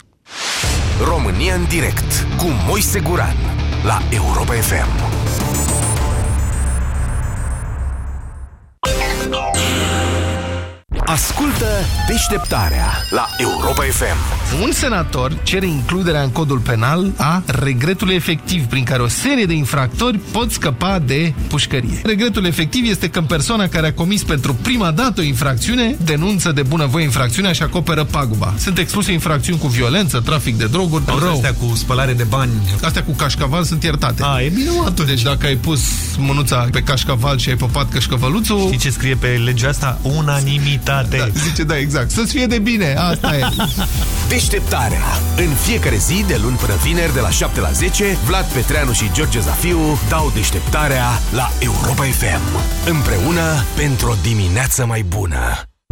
[1.13, 3.35] România în direct cu Moise Guran
[3.83, 4.89] la Europa FM.
[10.99, 11.65] Ascultă
[12.07, 14.15] deșteptarea la Europa FM.
[14.63, 19.53] Un senator cere includerea în codul penal a regretului efectiv, prin care o serie de
[19.53, 22.01] infractori pot scăpa de pușcărie.
[22.03, 26.61] Regretul efectiv este când persoana care a comis pentru prima dată o infracțiune denunță de
[26.61, 28.53] bunăvoie infracțiunea și acoperă paguba.
[28.57, 31.33] Sunt expuse infracțiuni cu violență, trafic de droguri, Auzi, rău.
[31.33, 32.51] astea cu spălare de bani.
[32.81, 34.21] Astea cu cașcaval sunt iertate.
[34.25, 35.07] A, e bine, mă, atunci.
[35.07, 35.81] Deci dacă ai pus
[36.17, 38.59] mânuța pe cașcaval și ai păpat cașcăvăluțul...
[38.65, 39.99] Știi ce scrie pe legea asta?
[40.01, 40.79] Unanimitate.
[41.17, 42.11] Da, zice, da, exact.
[42.11, 43.47] Să-ți fie de bine, asta e.
[44.29, 45.03] Deșteptarea.
[45.37, 49.11] În fiecare zi, de luni până vineri, de la 7 la 10, Vlad Petreanu și
[49.13, 52.59] George Zafiu dau deșteptarea la Europa FM.
[52.89, 55.70] Împreună pentru o dimineață mai bună.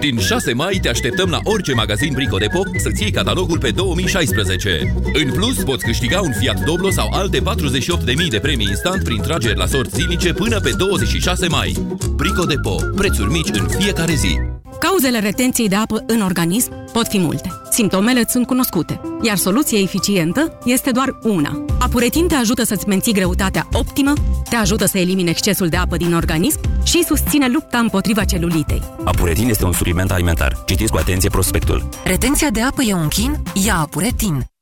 [0.00, 4.94] Din 6 mai te așteptăm la orice magazin Brico Depot să-ți iei catalogul pe 2016.
[5.12, 9.58] În plus, poți câștiga un Fiat Doblo sau alte 48.000 de premii instant prin trageri
[9.58, 11.76] la sorți zilnice până pe 26 mai.
[12.16, 12.94] Brico Depot.
[12.94, 14.36] Prețuri mici în fiecare zi.
[14.80, 17.50] Cauzele retenției de apă în organism pot fi multe.
[17.78, 21.64] Simptomele îți sunt cunoscute, iar soluția eficientă este doar una.
[21.78, 24.12] Apuretin te ajută să-ți menții greutatea optimă,
[24.50, 28.82] te ajută să elimine excesul de apă din organism și susține lupta împotriva celulitei.
[29.04, 30.62] Apuretin este un supliment alimentar.
[30.66, 31.88] Citiți cu atenție prospectul.
[32.04, 33.42] Retenția de apă e un chin?
[33.64, 34.57] Ia Apuretin.